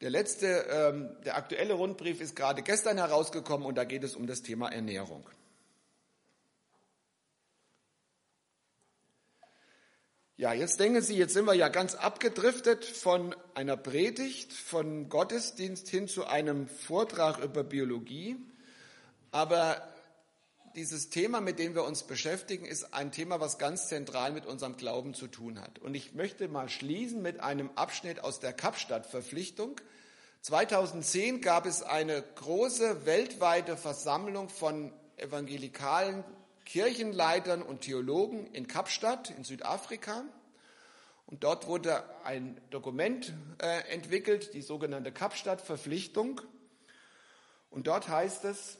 der 0.00 0.10
letzte, 0.10 0.46
ähm, 0.70 1.16
der 1.24 1.36
aktuelle 1.36 1.74
Rundbrief 1.74 2.20
ist 2.20 2.36
gerade 2.36 2.62
gestern 2.62 2.98
herausgekommen 2.98 3.66
und 3.66 3.74
da 3.76 3.84
geht 3.84 4.04
es 4.04 4.16
um 4.16 4.26
das 4.26 4.42
Thema 4.42 4.70
Ernährung. 4.70 5.28
Ja, 10.38 10.54
jetzt 10.54 10.80
denken 10.80 11.02
Sie, 11.02 11.16
jetzt 11.16 11.34
sind 11.34 11.44
wir 11.44 11.52
ja 11.52 11.68
ganz 11.68 11.94
abgedriftet 11.94 12.86
von 12.86 13.36
einer 13.54 13.76
Predigt, 13.76 14.50
von 14.54 15.10
Gottesdienst 15.10 15.88
hin 15.88 16.08
zu 16.08 16.24
einem 16.24 16.68
Vortrag 16.68 17.44
über 17.44 17.62
Biologie. 17.62 18.36
Aber 19.30 19.86
dieses 20.74 21.10
Thema, 21.10 21.42
mit 21.42 21.58
dem 21.58 21.74
wir 21.74 21.84
uns 21.84 22.04
beschäftigen, 22.04 22.64
ist 22.64 22.94
ein 22.94 23.12
Thema, 23.12 23.40
was 23.40 23.58
ganz 23.58 23.88
zentral 23.88 24.32
mit 24.32 24.46
unserem 24.46 24.78
Glauben 24.78 25.12
zu 25.12 25.26
tun 25.26 25.60
hat. 25.60 25.78
Und 25.80 25.94
ich 25.94 26.14
möchte 26.14 26.48
mal 26.48 26.70
schließen 26.70 27.20
mit 27.20 27.40
einem 27.40 27.68
Abschnitt 27.74 28.24
aus 28.24 28.40
der 28.40 28.54
Kapstadt-Verpflichtung. 28.54 29.78
2010 30.40 31.42
gab 31.42 31.66
es 31.66 31.82
eine 31.82 32.22
große 32.36 33.04
weltweite 33.04 33.76
Versammlung 33.76 34.48
von 34.48 34.94
evangelikalen 35.18 36.24
Kirchenleitern 36.64 37.62
und 37.62 37.82
Theologen 37.82 38.46
in 38.52 38.68
Kapstadt 38.68 39.30
in 39.30 39.44
Südafrika. 39.44 40.24
Und 41.26 41.44
dort 41.44 41.66
wurde 41.66 42.04
ein 42.24 42.60
Dokument 42.70 43.32
äh, 43.58 43.90
entwickelt, 43.90 44.54
die 44.54 44.62
sogenannte 44.62 45.12
Kapstadt-Verpflichtung. 45.12 46.40
Und 47.70 47.86
dort 47.86 48.08
heißt 48.08 48.44
es, 48.44 48.78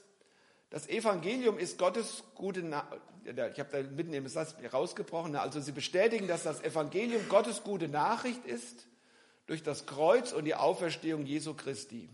das 0.68 0.88
Evangelium 0.88 1.58
ist 1.58 1.78
Gottes 1.78 2.24
gute 2.34 2.62
Nachricht. 2.62 3.02
Ich 3.24 3.60
habe 3.60 3.68
da 3.70 3.82
mitten 3.90 4.12
im 4.12 4.26
Satz 4.26 4.54
rausgebrochen. 4.72 5.36
Also 5.36 5.60
sie 5.60 5.72
bestätigen, 5.72 6.26
dass 6.26 6.42
das 6.42 6.62
Evangelium 6.62 7.28
Gottes 7.28 7.62
gute 7.62 7.88
Nachricht 7.88 8.44
ist 8.46 8.86
durch 9.46 9.62
das 9.62 9.86
Kreuz 9.86 10.32
und 10.32 10.44
die 10.44 10.54
Auferstehung 10.54 11.24
Jesu 11.24 11.54
Christi. 11.54 12.08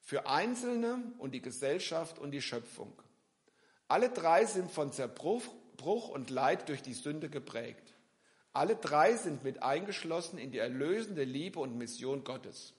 Für 0.00 0.26
Einzelne 0.26 1.02
und 1.18 1.32
die 1.32 1.42
Gesellschaft 1.42 2.18
und 2.18 2.32
die 2.32 2.42
Schöpfung. 2.42 2.92
Alle 3.92 4.08
drei 4.08 4.46
sind 4.46 4.70
von 4.70 4.90
Zerbruch 4.90 6.08
und 6.08 6.30
Leid 6.30 6.70
durch 6.70 6.80
die 6.80 6.94
Sünde 6.94 7.28
geprägt. 7.28 7.92
Alle 8.54 8.74
drei 8.74 9.16
sind 9.16 9.44
mit 9.44 9.62
eingeschlossen 9.62 10.38
in 10.38 10.50
die 10.50 10.56
erlösende 10.56 11.24
Liebe 11.24 11.60
und 11.60 11.76
Mission 11.76 12.24
Gottes. 12.24 12.72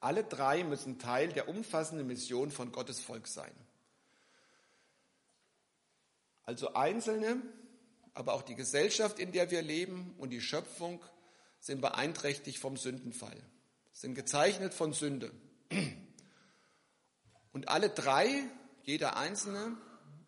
Alle 0.00 0.24
drei 0.24 0.64
müssen 0.64 0.98
Teil 0.98 1.28
der 1.28 1.50
umfassenden 1.50 2.06
Mission 2.06 2.50
von 2.50 2.72
Gottes 2.72 2.98
Volk 2.98 3.26
sein. 3.26 3.52
Also 6.44 6.72
Einzelne, 6.72 7.42
aber 8.14 8.32
auch 8.32 8.42
die 8.42 8.54
Gesellschaft, 8.54 9.18
in 9.18 9.32
der 9.32 9.50
wir 9.50 9.60
leben 9.60 10.14
und 10.16 10.30
die 10.30 10.40
Schöpfung 10.40 11.04
sind 11.58 11.82
beeinträchtigt 11.82 12.56
vom 12.56 12.78
Sündenfall, 12.78 13.36
sind 13.92 14.14
gezeichnet 14.14 14.72
von 14.72 14.94
Sünde. 14.94 15.30
Und 17.52 17.68
alle 17.68 17.90
drei, 17.90 18.44
jeder 18.84 19.18
Einzelne, 19.18 19.76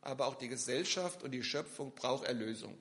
aber 0.02 0.26
auch 0.26 0.34
die 0.34 0.48
Gesellschaft 0.48 1.22
und 1.22 1.30
die 1.30 1.42
Schöpfung 1.42 1.94
braucht 1.94 2.24
Erlösung. 2.24 2.78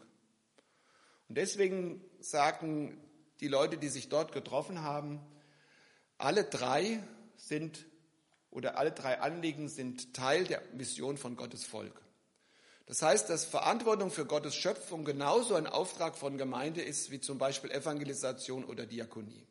Und 1.30 1.38
deswegen 1.38 2.04
sagen 2.20 2.98
die 3.40 3.48
Leute, 3.48 3.78
die 3.78 3.88
sich 3.88 4.10
dort 4.10 4.34
getroffen 4.34 4.82
haben, 4.82 5.22
alle 6.18 6.44
drei 6.44 7.02
sind 7.38 7.86
oder 8.50 8.78
alle 8.78 8.92
drei 8.92 9.22
Anliegen 9.22 9.70
sind 9.70 10.14
Teil 10.14 10.44
der 10.44 10.62
Mission 10.74 11.18
von 11.18 11.36
Gottes 11.36 11.64
Volk. 11.64 12.02
Das 12.86 13.02
heißt, 13.02 13.30
dass 13.30 13.46
Verantwortung 13.46 14.12
für 14.12 14.26
Gottes 14.26 14.56
Schöpfung 14.56 15.06
genauso 15.06 15.56
ein 15.56 15.68
Auftrag 15.68 16.18
von 16.18 16.38
Gemeinde 16.38 16.82
ist 16.82 17.12
wie 17.12 17.22
zum 17.22 17.38
Beispiel 17.38 17.72
Evangelisation 17.72 18.66
oder 18.66 18.86
Diakonie. 18.86 19.48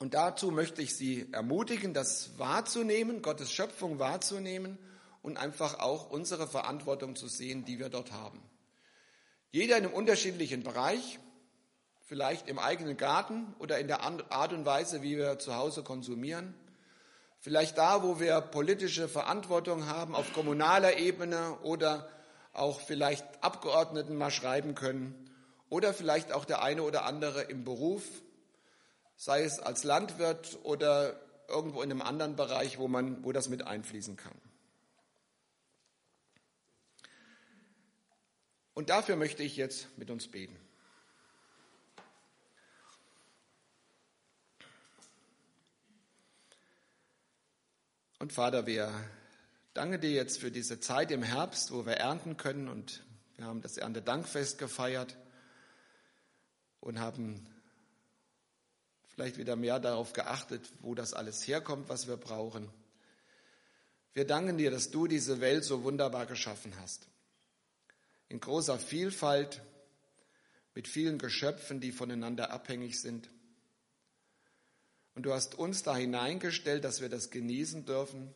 Und 0.00 0.14
dazu 0.14 0.50
möchte 0.50 0.80
ich 0.80 0.96
Sie 0.96 1.28
ermutigen, 1.30 1.92
das 1.92 2.38
wahrzunehmen, 2.38 3.20
Gottes 3.20 3.52
Schöpfung 3.52 3.98
wahrzunehmen 3.98 4.78
und 5.20 5.36
einfach 5.36 5.78
auch 5.78 6.10
unsere 6.10 6.48
Verantwortung 6.48 7.16
zu 7.16 7.28
sehen, 7.28 7.66
die 7.66 7.78
wir 7.78 7.90
dort 7.90 8.10
haben. 8.10 8.40
Jeder 9.50 9.76
in 9.76 9.84
einem 9.84 9.92
unterschiedlichen 9.92 10.62
Bereich, 10.62 11.18
vielleicht 12.06 12.48
im 12.48 12.58
eigenen 12.58 12.96
Garten 12.96 13.54
oder 13.58 13.78
in 13.78 13.88
der 13.88 14.00
Art 14.00 14.54
und 14.54 14.64
Weise, 14.64 15.02
wie 15.02 15.18
wir 15.18 15.38
zu 15.38 15.54
Hause 15.54 15.82
konsumieren. 15.82 16.54
Vielleicht 17.38 17.76
da, 17.76 18.02
wo 18.02 18.18
wir 18.18 18.40
politische 18.40 19.06
Verantwortung 19.06 19.84
haben, 19.86 20.14
auf 20.14 20.32
kommunaler 20.32 20.96
Ebene 20.96 21.58
oder 21.62 22.08
auch 22.54 22.80
vielleicht 22.80 23.44
Abgeordneten 23.44 24.16
mal 24.16 24.30
schreiben 24.30 24.74
können. 24.74 25.30
Oder 25.68 25.92
vielleicht 25.92 26.32
auch 26.32 26.46
der 26.46 26.62
eine 26.62 26.84
oder 26.84 27.04
andere 27.04 27.42
im 27.42 27.64
Beruf, 27.64 28.02
sei 29.20 29.42
es 29.42 29.58
als 29.58 29.84
Landwirt 29.84 30.58
oder 30.62 31.20
irgendwo 31.46 31.82
in 31.82 31.90
einem 31.90 32.00
anderen 32.00 32.36
Bereich, 32.36 32.78
wo, 32.78 32.88
man, 32.88 33.22
wo 33.22 33.32
das 33.32 33.50
mit 33.50 33.66
einfließen 33.66 34.16
kann. 34.16 34.32
Und 38.72 38.88
dafür 38.88 39.16
möchte 39.16 39.42
ich 39.42 39.58
jetzt 39.58 39.98
mit 39.98 40.08
uns 40.08 40.26
beten. 40.28 40.56
Und 48.20 48.32
Vater, 48.32 48.64
wir 48.64 48.90
danken 49.74 50.00
dir 50.00 50.12
jetzt 50.12 50.40
für 50.40 50.50
diese 50.50 50.80
Zeit 50.80 51.10
im 51.10 51.22
Herbst, 51.22 51.72
wo 51.72 51.84
wir 51.84 51.98
ernten 51.98 52.38
können. 52.38 52.68
Und 52.68 53.04
wir 53.36 53.44
haben 53.44 53.60
das 53.60 53.76
Erntedankfest 53.76 54.56
gefeiert 54.56 55.18
und 56.80 57.00
haben 57.00 57.46
vielleicht 59.20 59.36
wieder 59.36 59.54
mehr 59.54 59.78
darauf 59.78 60.14
geachtet, 60.14 60.72
wo 60.80 60.94
das 60.94 61.12
alles 61.12 61.46
herkommt, 61.46 61.90
was 61.90 62.08
wir 62.08 62.16
brauchen. 62.16 62.70
Wir 64.14 64.26
danken 64.26 64.56
dir, 64.56 64.70
dass 64.70 64.90
du 64.90 65.06
diese 65.06 65.42
Welt 65.42 65.62
so 65.62 65.82
wunderbar 65.84 66.24
geschaffen 66.24 66.72
hast. 66.80 67.06
In 68.30 68.40
großer 68.40 68.78
Vielfalt, 68.78 69.60
mit 70.74 70.88
vielen 70.88 71.18
Geschöpfen, 71.18 71.80
die 71.80 71.92
voneinander 71.92 72.50
abhängig 72.50 72.98
sind. 72.98 73.28
Und 75.14 75.24
du 75.24 75.34
hast 75.34 75.54
uns 75.54 75.82
da 75.82 75.94
hineingestellt, 75.94 76.82
dass 76.82 77.02
wir 77.02 77.10
das 77.10 77.28
genießen 77.28 77.84
dürfen. 77.84 78.32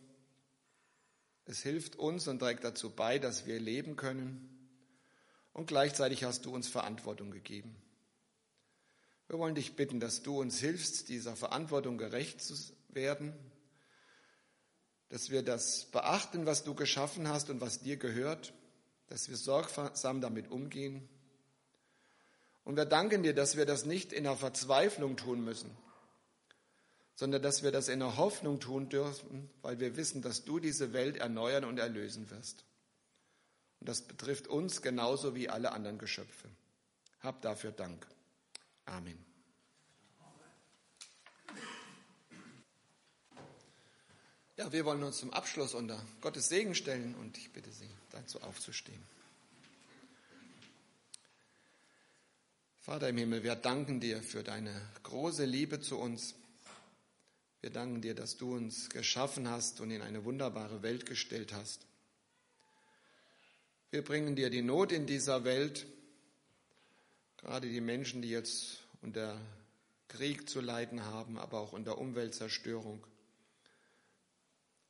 Es 1.47 1.63
hilft 1.63 1.97
uns 1.97 2.29
und 2.29 2.41
trägt 2.41 2.63
dazu 2.63 2.91
bei, 2.91 3.19
dass 3.19 3.47
wir 3.47 3.59
leben 3.59 3.97
können. 3.97 4.51
Und 5.55 5.67
gleichzeitig 5.67 6.25
hast 6.25 6.45
du 6.45 6.55
uns 6.55 6.69
Verantwortung 6.69 7.31
gegeben. 7.31 7.75
Wir 9.29 9.39
wollen 9.39 9.55
dich 9.55 9.75
bitten, 9.77 10.01
dass 10.01 10.23
du 10.23 10.41
uns 10.41 10.59
hilfst, 10.59 11.09
dieser 11.09 11.35
Verantwortung 11.37 11.99
gerecht 11.99 12.43
zu 12.43 12.55
werden, 12.89 13.35
dass 15.09 15.31
wir 15.31 15.43
das 15.43 15.87
beachten, 15.87 16.47
was 16.47 16.65
du 16.65 16.75
geschaffen 16.75 17.29
hast 17.29 17.51
und 17.51 17.61
was 17.61 17.81
dir 17.81 17.97
gehört, 17.97 18.53
dass 19.07 19.29
wir 19.29 19.37
sorgsam 19.37 20.21
damit 20.21 20.51
umgehen. 20.51 21.09
Und 22.65 22.77
wir 22.77 22.87
danken 22.87 23.23
dir, 23.23 23.35
dass 23.35 23.57
wir 23.57 23.67
das 23.67 23.85
nicht 23.85 24.13
in 24.13 24.25
der 24.25 24.37
Verzweiflung 24.37 25.17
tun 25.17 25.45
müssen, 25.45 25.71
sondern 27.15 27.43
dass 27.43 27.63
wir 27.63 27.73
das 27.73 27.89
in 27.89 28.01
der 28.01 28.17
Hoffnung 28.17 28.61
tun 28.61 28.89
dürfen, 28.89 29.51
weil 29.63 29.79
wir 29.81 29.97
wissen, 29.97 30.23
dass 30.23 30.45
du 30.45 30.59
diese 30.59 30.93
Welt 30.93 31.17
erneuern 31.17 31.65
und 31.65 31.79
erlösen 31.79 32.31
wirst. 32.31 32.65
Und 33.81 33.89
das 33.89 34.03
betrifft 34.03 34.49
uns 34.49 34.83
genauso 34.83 35.35
wie 35.35 35.49
alle 35.49 35.73
anderen 35.73 35.99
Geschöpfe. 35.99 36.49
Hab 37.21 37.43
dafür 37.43 37.73
Dank. 37.73 38.07
Amen. 38.87 39.25
Ja, 44.57 44.73
wir 44.73 44.85
wollen 44.85 45.03
uns 45.03 45.19
zum 45.19 45.33
Abschluss 45.33 45.75
unter 45.75 46.01
Gottes 46.21 46.49
Segen 46.49 46.75
stellen 46.75 47.15
und 47.17 47.37
ich 47.37 47.53
bitte 47.53 47.71
Sie, 47.73 47.91
dazu 48.11 48.41
aufzustehen. 48.43 49.03
Vater 52.79 53.09
im 53.09 53.17
Himmel, 53.17 53.43
wir 53.43 53.57
danken 53.57 53.99
dir 53.99 54.23
für 54.23 54.43
deine 54.45 54.79
große 55.03 55.45
Liebe 55.45 55.81
zu 55.81 55.99
uns. 55.99 56.35
Wir 57.63 57.71
danken 57.71 58.03
dir, 58.03 58.15
dass 58.15 58.37
du 58.37 58.55
uns 58.55 58.91
geschaffen 58.91 59.49
hast 59.49 59.81
und 59.81 59.91
in 59.91 60.03
eine 60.03 60.25
wunderbare 60.25 60.83
Welt 60.83 61.07
gestellt 61.07 61.53
hast. 61.53 61.81
Wir 63.91 64.05
bringen 64.05 64.37
dir 64.37 64.51
die 64.51 64.63
Not 64.63 64.93
in 64.93 65.07
dieser 65.07 65.45
Welt, 65.45 65.87
gerade 67.45 67.69
die 67.69 67.83
Menschen, 67.83 68.23
die 68.23 68.31
jetzt 68.31 68.79
unter 69.03 69.39
Krieg 70.09 70.49
zu 70.49 70.63
leiden 70.63 71.05
haben, 71.05 71.39
aber 71.39 71.61
auch 71.61 71.73
unter 71.75 71.99
Umweltzerstörung 71.99 73.07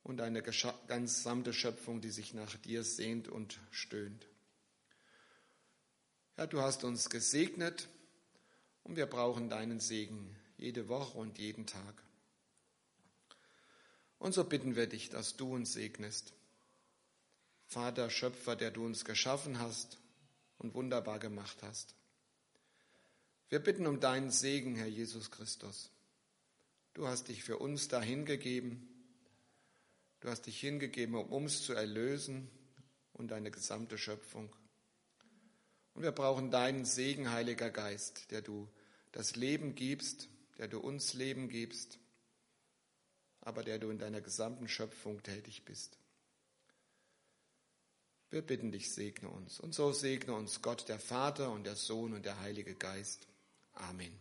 und 0.03 0.21
eine 0.21 0.41
ganz 0.41 0.77
gesamte 0.87 1.51
Schöpfung, 1.51 1.99
die 1.99 2.11
sich 2.11 2.33
nach 2.33 2.55
dir 2.55 2.85
sehnt 2.85 3.27
und 3.27 3.59
stöhnt. 3.71 4.25
Ja, 6.37 6.47
du 6.47 6.61
hast 6.61 6.85
uns 6.85 7.09
gesegnet 7.09 7.89
und 8.83 8.95
wir 8.95 9.05
brauchen 9.05 9.49
deinen 9.49 9.81
Segen 9.81 10.33
jede 10.57 10.87
Woche 10.87 11.17
und 11.17 11.37
jeden 11.37 11.67
Tag. 11.67 12.03
Und 14.17 14.33
so 14.33 14.45
bitten 14.45 14.77
wir 14.77 14.87
dich, 14.87 15.09
dass 15.09 15.35
du 15.35 15.53
uns 15.53 15.73
segnest. 15.73 16.31
Vater, 17.65 18.09
Schöpfer, 18.09 18.55
der 18.55 18.71
du 18.71 18.85
uns 18.85 19.03
geschaffen 19.03 19.59
hast 19.59 19.97
und 20.57 20.73
wunderbar 20.73 21.19
gemacht 21.19 21.57
hast. 21.61 21.95
Wir 23.49 23.59
bitten 23.59 23.87
um 23.87 23.99
deinen 23.99 24.31
Segen, 24.31 24.75
Herr 24.75 24.87
Jesus 24.87 25.31
Christus. 25.31 25.91
Du 26.93 27.07
hast 27.07 27.27
dich 27.27 27.43
für 27.43 27.57
uns 27.57 27.87
dahingegeben. 27.87 28.87
Du 30.19 30.29
hast 30.29 30.43
dich 30.43 30.59
hingegeben, 30.59 31.15
um 31.15 31.27
uns 31.27 31.63
zu 31.63 31.73
erlösen 31.73 32.49
und 33.13 33.31
deine 33.31 33.51
gesamte 33.51 33.97
Schöpfung. 33.97 34.55
Und 35.93 36.03
wir 36.03 36.11
brauchen 36.11 36.51
deinen 36.51 36.85
Segen, 36.85 37.31
Heiliger 37.31 37.69
Geist, 37.69 38.31
der 38.31 38.41
du 38.41 38.67
das 39.11 39.35
Leben 39.35 39.75
gibst, 39.75 40.27
der 40.57 40.67
du 40.67 40.79
uns 40.79 41.13
Leben 41.13 41.49
gibst 41.49 41.99
aber 43.45 43.63
der 43.63 43.77
du 43.77 43.91
in 43.91 43.99
deiner 43.99 44.21
gesamten 44.21 44.67
Schöpfung 44.67 45.21
tätig 45.23 45.63
bist. 45.63 45.97
Wir 48.31 48.41
bitten 48.41 48.71
dich, 48.71 48.91
segne 48.91 49.29
uns. 49.29 49.59
Und 49.59 49.73
so 49.73 49.93
segne 49.93 50.33
uns 50.33 50.61
Gott, 50.63 50.89
der 50.89 50.99
Vater 50.99 51.51
und 51.51 51.63
der 51.63 51.75
Sohn 51.75 52.13
und 52.13 52.25
der 52.25 52.39
Heilige 52.41 52.73
Geist. 52.73 53.27
Amen. 53.75 54.19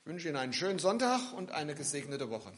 Ich 0.00 0.06
wünsche 0.06 0.28
Ihnen 0.28 0.36
einen 0.36 0.52
schönen 0.52 0.78
Sonntag 0.78 1.32
und 1.32 1.52
eine 1.52 1.74
gesegnete 1.74 2.30
Woche. 2.30 2.52